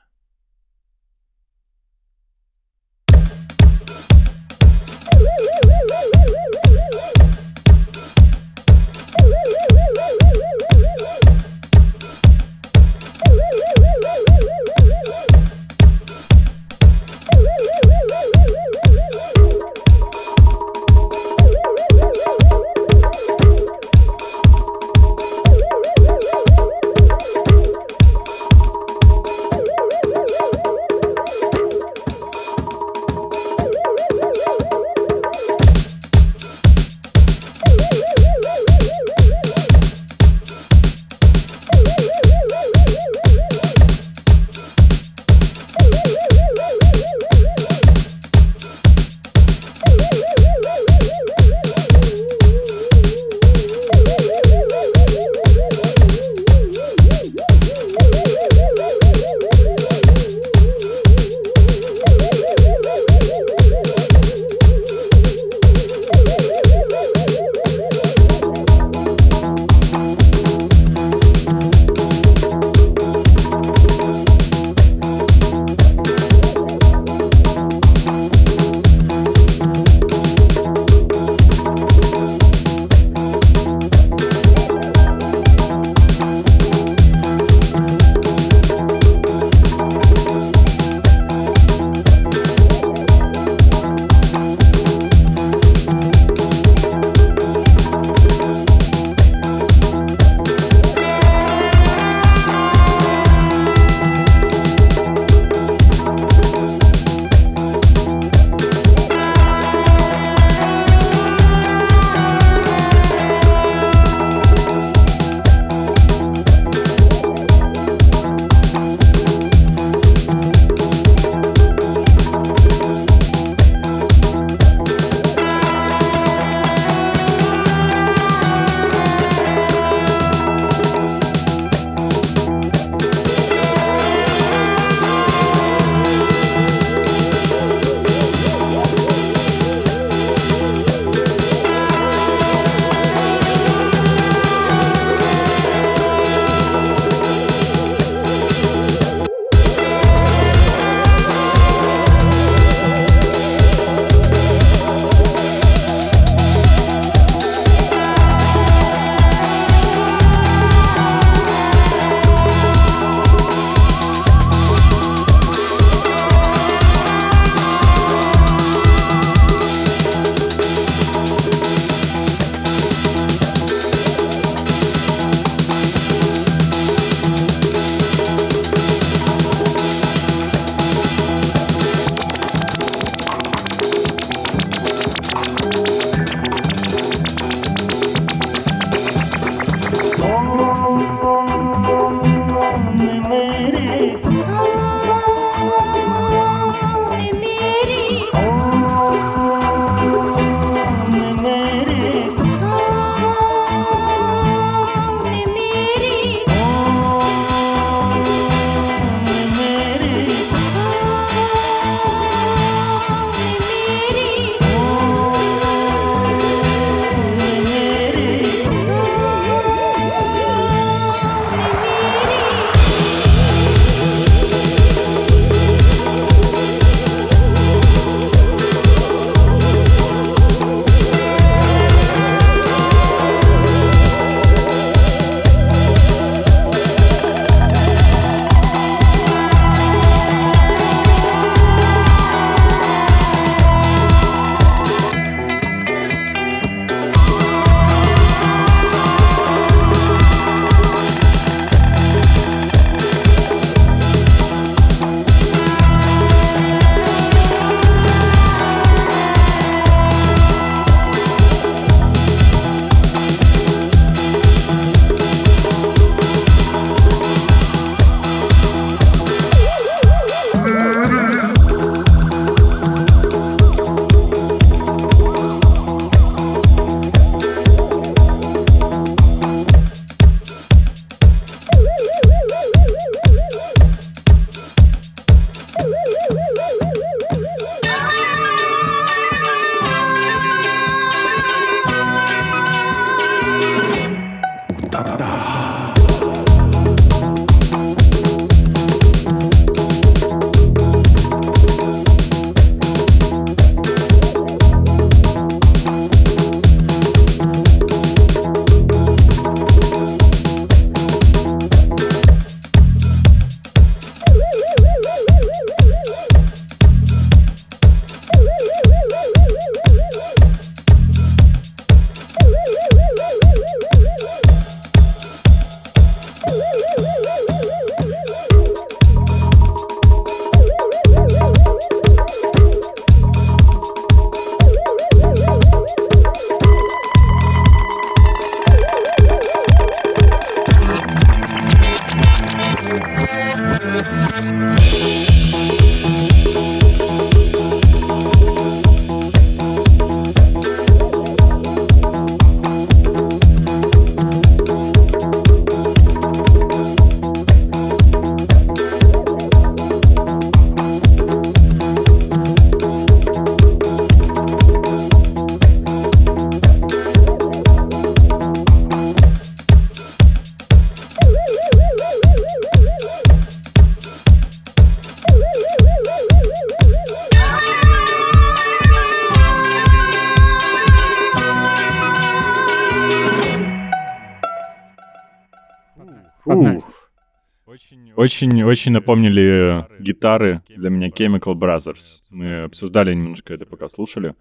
Очень, 388.28 388.62
очень 388.62 388.92
напомнили 388.92 389.86
гитары 390.00 390.60
для 390.68 390.90
меня 390.90 391.08
Chemical 391.08 391.54
Brothers. 391.54 392.20
Мы 392.28 392.64
обсуждали 392.64 393.14
немножко 393.14 393.54
это, 393.54 393.64
пока 393.64 393.88
слушали. 393.88 394.34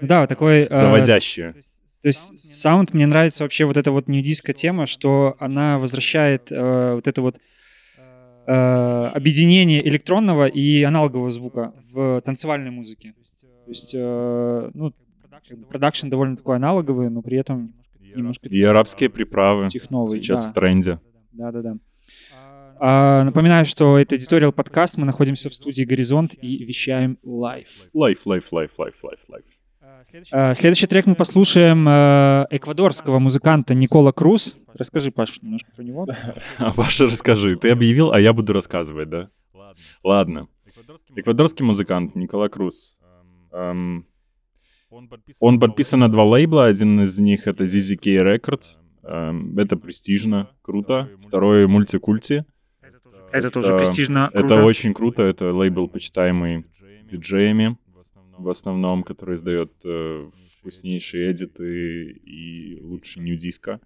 Да, 0.00 0.28
такой... 0.28 0.60
э, 0.60 0.70
Заводящие. 0.70 1.54
То 2.02 2.06
есть 2.06 2.38
саунд 2.38 2.94
мне 2.94 3.08
нравится 3.08 3.42
вообще 3.42 3.64
вот 3.64 3.76
эта 3.76 3.90
вот 3.90 4.06
nu-disco 4.06 4.52
тема, 4.52 4.86
что 4.86 5.34
она 5.40 5.80
возвращает 5.80 6.52
э, 6.52 6.94
вот 6.94 7.08
это 7.08 7.20
вот 7.20 7.40
э, 8.46 8.52
объединение 8.52 9.84
электронного 9.88 10.46
и 10.46 10.84
аналогового 10.84 11.32
звука 11.32 11.74
в 11.90 12.20
танцевальной 12.20 12.70
музыке. 12.70 13.14
То 13.64 13.70
есть, 13.72 13.92
э, 13.92 14.70
ну, 14.72 14.94
продакшн 15.68 16.08
довольно 16.08 16.36
такой 16.36 16.54
аналоговый, 16.54 17.10
но 17.10 17.22
при 17.22 17.38
этом 17.38 17.74
немножко 18.00 18.48
И 18.48 18.62
арабские 18.62 19.10
приправы 19.10 19.68
техновый. 19.68 20.12
сейчас 20.12 20.44
да. 20.44 20.50
в 20.50 20.54
тренде. 20.54 21.00
Да-да-да. 21.32 21.76
А, 22.80 23.24
напоминаю, 23.24 23.66
что 23.66 23.98
это 23.98 24.14
editorial 24.14 24.52
подкаст, 24.52 24.96
мы 24.96 25.04
находимся 25.06 25.48
в 25.48 25.54
студии 25.54 25.82
«Горизонт» 25.82 26.34
и 26.40 26.64
вещаем 26.64 27.18
live. 27.22 27.66
Live, 27.92 28.24
live, 28.26 28.52
live, 28.52 28.70
live, 28.78 28.94
live, 29.02 29.20
live. 29.28 29.44
А, 30.32 30.54
Следующий 30.54 30.86
трек 30.86 31.06
мы 31.06 31.14
послушаем 31.14 31.88
эквадорского 31.88 33.18
музыканта 33.18 33.74
Никола 33.74 34.12
Круз. 34.12 34.56
Расскажи, 34.74 35.10
Паш, 35.10 35.42
немножко 35.42 35.70
про 35.74 35.82
него. 35.82 36.06
А 36.58 36.72
Паша, 36.72 37.06
расскажи. 37.06 37.56
Ты 37.56 37.70
объявил, 37.70 38.12
а 38.12 38.20
я 38.20 38.32
буду 38.32 38.52
рассказывать, 38.52 39.08
да? 39.08 39.30
Ладно. 40.04 40.48
Эквадорский 41.16 41.64
музыкант 41.64 42.14
Никола 42.14 42.48
Круз. 42.48 42.96
Эм, 43.52 44.06
Он 45.40 45.58
подписан 45.58 46.00
на 46.00 46.08
два 46.08 46.24
лейбла. 46.24 46.66
Один 46.66 47.00
из 47.00 47.18
них 47.18 47.46
это 47.46 47.64
ZZK 47.64 48.22
Records. 48.22 48.78
Эм, 49.02 49.58
Это 49.58 49.76
престижно, 49.76 50.50
круто. 50.62 51.08
Второй 51.26 51.66
мультикульти. 51.66 52.44
Это 53.32 53.50
тоже 53.50 53.74
Это- 53.74 53.78
престижно. 53.78 54.30
Это 54.32 54.40
круто. 54.40 54.64
очень 54.64 54.94
круто. 54.94 55.22
Это 55.22 55.52
лейбл, 55.52 55.88
почитаемый 55.88 56.66
диджеями 57.04 57.76
в 58.38 58.48
основном, 58.48 59.02
который 59.02 59.34
издает 59.34 59.72
э, 59.84 60.22
вкуснейшие 60.58 61.32
эдиты 61.32 62.10
и 62.24 62.78
лучший 62.82 63.22
нью-диско. 63.22 63.80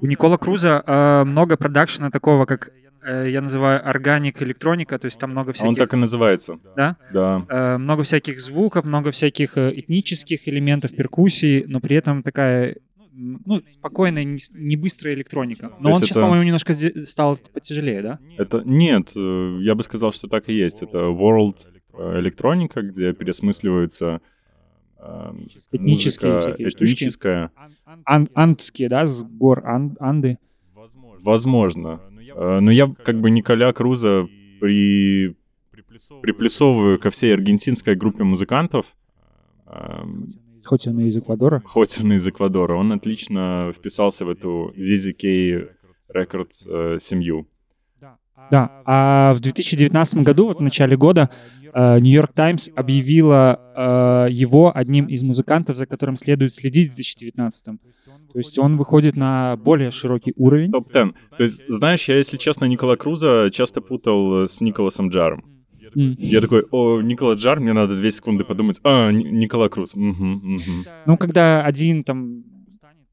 У 0.00 0.06
Никола 0.06 0.36
Круза 0.36 0.82
э, 0.86 1.24
много 1.24 1.56
продакшена 1.56 2.10
такого, 2.10 2.44
как 2.44 2.70
э, 3.02 3.30
я 3.30 3.40
называю 3.40 3.86
органик 3.88 4.42
электроника, 4.42 4.98
то 4.98 5.06
есть 5.06 5.18
там 5.18 5.30
много 5.30 5.52
всяких... 5.52 5.68
он 5.68 5.74
так 5.74 5.94
и 5.94 5.96
называется. 5.96 6.58
Да? 6.76 6.96
Да. 7.12 7.46
Э, 7.48 7.78
много 7.78 8.02
всяких 8.02 8.40
звуков, 8.40 8.84
много 8.84 9.10
всяких 9.10 9.56
э, 9.56 9.72
этнических 9.74 10.46
элементов 10.48 10.94
перкуссии, 10.94 11.64
но 11.66 11.80
при 11.80 11.96
этом 11.96 12.22
такая 12.22 12.76
ну, 13.18 13.62
спокойная, 13.66 14.24
не, 14.24 14.76
быстрая 14.76 15.14
электроника. 15.14 15.72
Но 15.80 15.88
он 15.90 15.94
сейчас, 15.96 16.12
это- 16.12 16.20
по-моему, 16.22 16.44
немножко 16.44 16.72
стал 17.04 17.36
потяжелее, 17.52 18.02
да? 18.02 18.18
Это 18.36 18.62
нет, 18.64 19.12
э, 19.16 19.58
я 19.60 19.74
бы 19.74 19.82
сказал, 19.82 20.12
что 20.12 20.28
так 20.28 20.48
и 20.48 20.52
есть. 20.52 20.82
Это 20.82 20.98
World 20.98 21.66
э, 21.94 22.20
электроника, 22.20 22.80
где 22.82 23.12
пересмысливаются 23.12 24.20
э, 24.98 25.32
Этнические 25.72 26.32
музыка 26.32 26.56
этническая. 26.58 27.50
Ан- 28.04 28.28
андские, 28.34 28.88
да, 28.88 29.06
с 29.06 29.24
гор 29.24 29.66
Ан- 29.66 29.96
Анды. 30.00 30.38
Возможно. 31.22 32.00
Э, 32.36 32.60
Но 32.60 32.70
я 32.70 32.86
как 33.04 33.20
бы 33.20 33.30
Николя 33.30 33.72
Круза 33.72 34.28
при... 34.60 35.34
приплюсовываю 36.22 36.98
ко 37.00 37.10
всей 37.10 37.34
аргентинской 37.34 37.96
группе 37.96 38.22
музыкантов. 38.24 38.86
Хоть 40.68 40.86
он 40.86 41.00
и 41.00 41.08
из 41.08 41.16
Эквадора. 41.16 41.62
Хоть 41.64 41.98
он 41.98 42.12
из 42.12 42.28
Эквадора, 42.28 42.76
он 42.76 42.92
отлично 42.92 43.72
вписался 43.74 44.26
в 44.26 44.28
эту 44.28 44.74
ZZK 44.76 45.66
Records 46.14 46.68
э, 46.68 46.98
семью. 47.00 47.46
Да, 48.50 48.82
а 48.84 49.34
в 49.34 49.40
2019 49.40 50.18
году, 50.18 50.46
вот 50.46 50.58
в 50.58 50.62
начале 50.62 50.96
года, 50.96 51.30
э, 51.72 51.98
Нью-Йорк 52.00 52.32
Таймс 52.34 52.70
объявила 52.74 54.26
э, 54.28 54.32
его 54.32 54.70
одним 54.74 55.06
из 55.06 55.22
музыкантов, 55.22 55.76
за 55.76 55.86
которым 55.86 56.16
следует 56.16 56.52
следить 56.52 56.92
в 56.92 56.96
2019. 56.96 57.64
То 57.64 58.38
есть 58.38 58.58
он 58.58 58.76
выходит 58.76 59.16
на 59.16 59.56
более 59.56 59.90
широкий 59.90 60.34
уровень. 60.36 60.70
Топ-10. 60.70 61.14
То 61.36 61.42
есть, 61.42 61.66
знаешь, 61.68 62.08
я, 62.08 62.16
если 62.16 62.36
честно, 62.36 62.66
Никола 62.66 62.96
Круза 62.96 63.50
часто 63.50 63.80
путал 63.80 64.44
э, 64.44 64.48
с 64.48 64.60
Николасом 64.60 65.08
Джаром. 65.08 65.57
М. 65.96 66.14
Я 66.18 66.40
такой, 66.40 66.64
о, 66.70 67.00
Никола 67.00 67.34
Джар, 67.34 67.60
мне 67.60 67.72
надо 67.72 67.96
две 67.96 68.10
секунды 68.10 68.44
подумать. 68.44 68.80
А, 68.84 69.10
Ни- 69.10 69.24
Никола 69.24 69.68
Круз. 69.68 69.94
мгм, 69.96 70.32
мгм». 70.54 70.84
Ну, 71.06 71.16
когда 71.16 71.64
один 71.64 72.04
там 72.04 72.44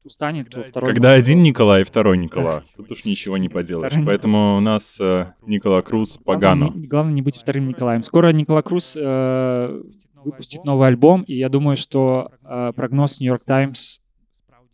устанет, 0.04 0.48
то 0.50 0.62
второй... 0.62 0.92
Когда 0.92 1.12
один 1.12 1.42
Николай 1.42 1.82
и 1.82 1.84
второй 1.84 2.16
Никола, 2.18 2.62
тут 2.76 2.92
уж 2.92 3.04
ничего 3.04 3.36
не 3.38 3.48
поделаешь. 3.48 3.92
Второй 3.92 4.06
Поэтому 4.06 4.56
у 4.56 4.60
нас 4.60 5.00
э, 5.00 5.32
Никола 5.46 5.82
Круз 5.82 6.18
Главное 6.24 6.40
Пагано. 6.68 6.78
не- 6.78 6.86
Главное 6.86 7.12
не 7.14 7.22
быть 7.22 7.36
вторым 7.38 7.66
Николаем. 7.68 8.02
Скоро 8.04 8.32
Никола 8.32 8.62
Круз 8.62 8.96
э, 8.96 9.82
выпустит 10.24 10.64
новый 10.64 10.86
альбом, 10.88 11.22
и 11.22 11.34
я 11.36 11.48
думаю, 11.48 11.76
что 11.76 12.30
э, 12.44 12.72
прогноз 12.76 13.18
Нью-Йорк 13.20 13.42
Таймс 13.44 13.98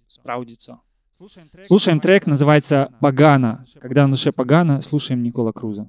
справдится. 0.06 0.80
Слушаем 1.64 2.00
трек, 2.00 2.26
называется 2.26 2.90
«Пагана». 3.00 3.64
Когда 3.80 4.06
на 4.06 4.12
душе 4.14 4.32
погано, 4.32 4.82
слушаем 4.82 5.22
Никола 5.22 5.52
Круза. 5.52 5.88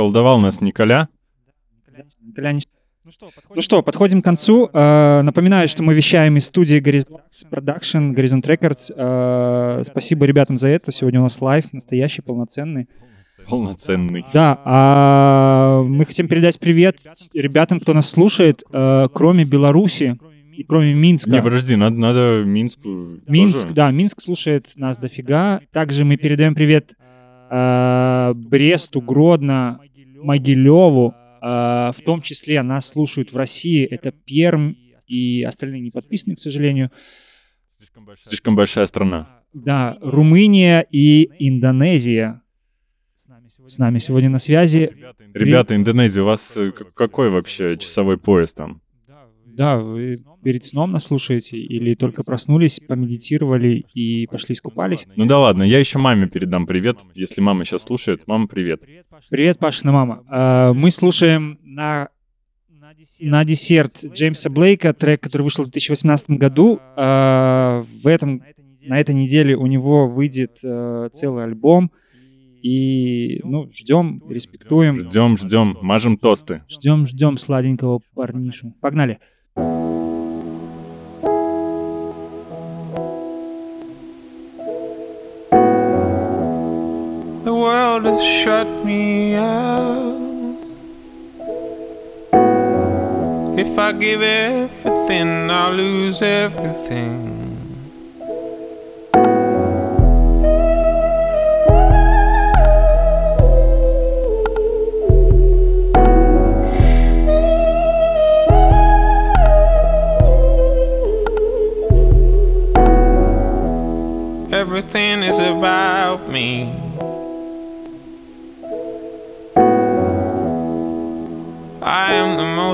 Ух, 0.00 0.06
заколдовал 0.12 0.38
нас 0.40 0.60
Николя. 0.60 1.08
Николя 2.22 2.52
не- 2.52 2.62
Ну 3.54 3.60
что, 3.62 3.82
подходим 3.82 4.22
к 4.22 4.24
концу. 4.24 4.68
Э, 4.72 5.22
Напоминаю, 5.22 5.68
что 5.68 5.82
мы 5.82 5.94
вещаем 5.94 6.36
из 6.36 6.46
студии 6.46 6.80
Horizon 6.80 7.20
Production, 7.50 8.14
Horizon 8.14 8.42
Records. 8.42 8.92
Э, 8.96 9.82
Спасибо 9.84 10.24
ребятам 10.26 10.56
за 10.56 10.68
это. 10.68 10.92
Сегодня 10.92 11.20
у 11.20 11.24
нас 11.24 11.40
live 11.40 11.72
настоящий, 11.72 12.22
полноценный. 12.22 12.88
Полноценный. 13.48 14.24
Да, 14.32 14.60
а 14.64 15.82
мы 15.82 16.04
хотим 16.06 16.28
передать 16.28 16.58
привет 16.60 16.98
ребятам, 17.34 17.80
кто 17.80 17.94
нас 17.94 18.08
слушает, 18.08 18.62
э, 18.72 19.08
кроме 19.12 19.44
Беларуси 19.44 20.18
и 20.54 20.62
кроме 20.62 20.94
Минска. 20.94 21.30
Не, 21.30 21.42
подожди, 21.42 21.74
надо, 21.74 21.96
надо 21.96 22.42
Минску 22.46 23.06
Минск, 23.26 23.62
тоже. 23.62 23.74
да, 23.74 23.90
Минск 23.90 24.20
слушает 24.20 24.70
нас 24.76 24.98
дофига. 24.98 25.60
Также 25.72 26.04
мы 26.04 26.16
передаем 26.16 26.54
привет 26.54 26.92
э, 27.50 28.32
Бресту, 28.36 29.00
Гродно, 29.00 29.80
Могилеву. 30.22 31.14
Э, 31.42 31.92
в 31.96 32.02
том 32.04 32.22
числе 32.22 32.62
нас 32.62 32.88
слушают 32.88 33.32
в 33.32 33.36
России. 33.36 33.84
Это 33.84 34.12
Пермь 34.12 34.74
и 35.06 35.42
остальные 35.42 35.80
не 35.80 35.90
подписаны, 35.90 36.36
к 36.36 36.38
сожалению. 36.38 36.90
Слишком 38.16 38.54
большая 38.56 38.86
страна. 38.86 39.42
Да, 39.52 39.98
Румыния 40.00 40.86
и 40.90 41.28
Индонезия. 41.38 42.42
С 43.66 43.78
нами 43.78 43.98
сегодня 43.98 44.30
на 44.30 44.38
связи. 44.38 44.92
Ребята, 45.34 45.76
Индонезия, 45.76 46.22
у 46.22 46.26
вас 46.26 46.56
э, 46.56 46.72
какой 46.94 47.30
вообще 47.30 47.76
часовой 47.76 48.16
пояс 48.18 48.54
там? 48.54 48.80
Да, 49.60 49.76
вы 49.76 50.16
перед 50.42 50.64
сном 50.64 50.92
нас 50.92 51.04
слушаете 51.04 51.58
или 51.58 51.92
только 51.92 52.24
проснулись, 52.24 52.80
помедитировали 52.80 53.84
и 53.92 54.26
пошли 54.26 54.54
искупались? 54.54 55.06
Ну 55.16 55.26
да 55.26 55.38
ладно, 55.38 55.64
я 55.64 55.78
еще 55.78 55.98
маме 55.98 56.28
передам 56.28 56.64
привет. 56.64 57.00
Если 57.14 57.42
мама 57.42 57.66
сейчас 57.66 57.82
слушает, 57.82 58.22
мама, 58.26 58.46
привет. 58.46 58.80
Привет, 59.28 59.58
Пашина 59.58 59.92
мама. 59.92 60.24
А, 60.30 60.72
Мы 60.72 60.90
слушаем 60.90 61.58
на, 61.62 62.08
на 63.18 63.44
десерт 63.44 64.02
Джеймса 64.02 64.48
Блейка, 64.48 64.94
трек, 64.94 65.20
который 65.20 65.42
вышел 65.42 65.64
в 65.64 65.66
2018 65.66 66.30
году. 66.30 66.80
А, 66.96 67.84
В 68.02 68.06
этом, 68.06 68.42
на 68.80 68.98
этой 68.98 69.14
неделе 69.14 69.56
у 69.56 69.66
него 69.66 70.08
выйдет 70.08 70.60
э, 70.64 71.10
целый 71.12 71.44
альбом. 71.44 71.92
И, 72.62 73.42
ну, 73.44 73.70
ждем, 73.74 74.22
респектуем. 74.26 75.00
Ждем, 75.00 75.36
ждем, 75.36 75.76
мажем 75.82 76.16
тосты. 76.16 76.62
Ждем, 76.70 77.06
ждем 77.06 77.36
сладенького 77.36 78.00
парнишу. 78.14 78.74
Погнали. 78.80 79.18
The 79.56 79.64
world 87.46 88.04
has 88.04 88.22
shut 88.22 88.84
me 88.84 89.34
out. 89.34 90.58
If 93.58 93.78
I 93.78 93.92
give 93.92 94.22
everything, 94.22 95.50
I'll 95.50 95.72
lose 95.72 96.22
everything. 96.22 96.50
Everything 96.90 97.29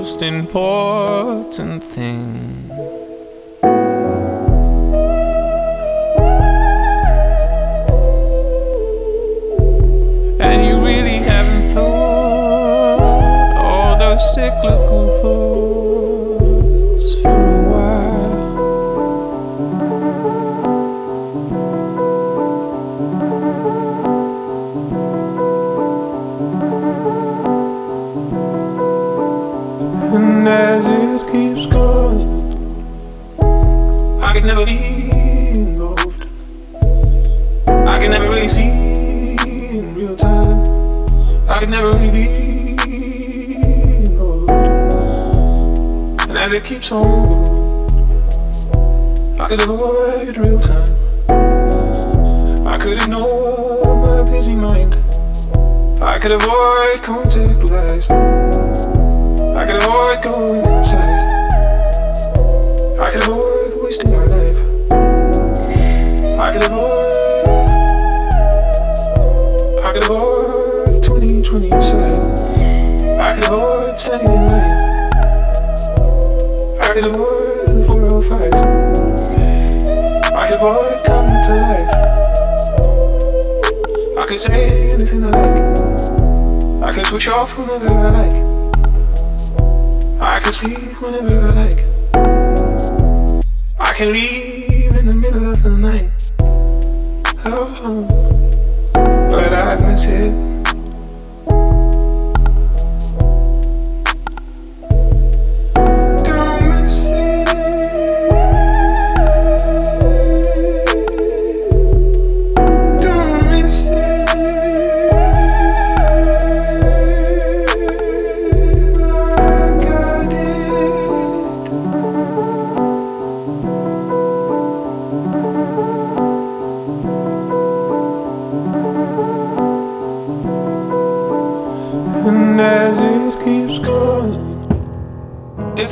most 0.06 0.22
important 0.22 1.82
thing. 1.82 2.75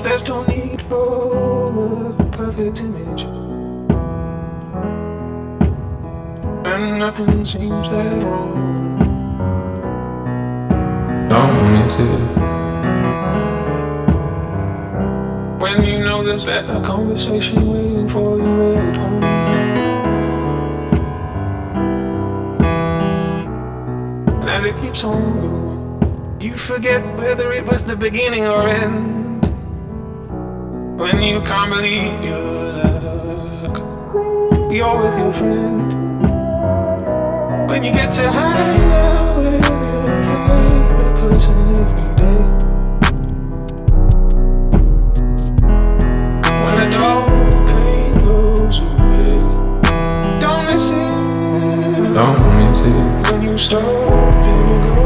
There's 0.05 0.29
no 0.29 0.45
need 0.45 0.81
for 0.83 1.73
the 1.73 2.25
perfect 2.37 2.83
image, 2.83 3.23
and 6.67 6.99
nothing 6.99 7.43
seems 7.43 7.89
that 7.89 8.23
wrong, 8.23 8.99
don't 11.31 11.73
miss 11.73 11.99
it. 11.99 12.05
When 15.59 15.83
you 15.83 15.99
know 16.01 16.23
there's 16.23 16.45
that 16.45 16.85
conversation 16.85 17.67
waiting 17.73 18.07
for 18.07 18.37
you 18.37 18.75
at 18.75 18.97
home. 18.97 19.25
And 24.43 24.51
as 24.51 24.65
it 24.67 24.77
keeps 24.83 25.03
on 25.03 25.41
going, 25.41 26.41
you 26.43 26.53
forget 26.53 27.03
whether 27.17 27.51
it 27.53 27.65
was 27.67 27.85
the 27.85 27.97
beginning 27.97 28.47
or 28.47 28.69
end. 28.69 29.14
When 31.05 31.21
you 31.21 31.43
can't 31.43 31.69
believe 31.71 32.25
your 32.25 32.73
luck, 32.73 33.77
you're 34.73 34.97
with 35.03 35.19
your 35.19 35.33
friend. 35.35 35.93
When 37.69 37.85
you 37.85 37.93
get 37.93 38.11
to 38.13 38.31
hang 38.31 38.81
out 38.91 39.37
with 39.37 39.69
your 39.69 40.23
friend. 40.25 40.49
day, 40.49 40.97
but 40.97 41.05
it 41.05 41.15
puts 41.21 41.49
in 41.49 41.77
every 41.77 42.09
day. 42.17 42.41
When 46.65 46.75
the 46.81 46.87
dull 46.91 47.23
pain 47.69 48.13
goes 48.25 48.77
away, 48.89 49.41
don't 50.41 50.65
miss 50.65 50.91
it. 50.91 52.15
Don't 52.15 52.41
miss 52.57 52.81
it. 52.81 53.31
When 53.31 53.41
you 53.45 53.59
stop 53.59 53.91
being 54.43 54.71
a 54.73 54.95
ghost 54.95 55.04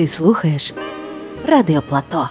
Ти 0.00 0.08
слухаєш 0.08 0.74
Радіо 1.46 1.82
Плато. 1.82 2.30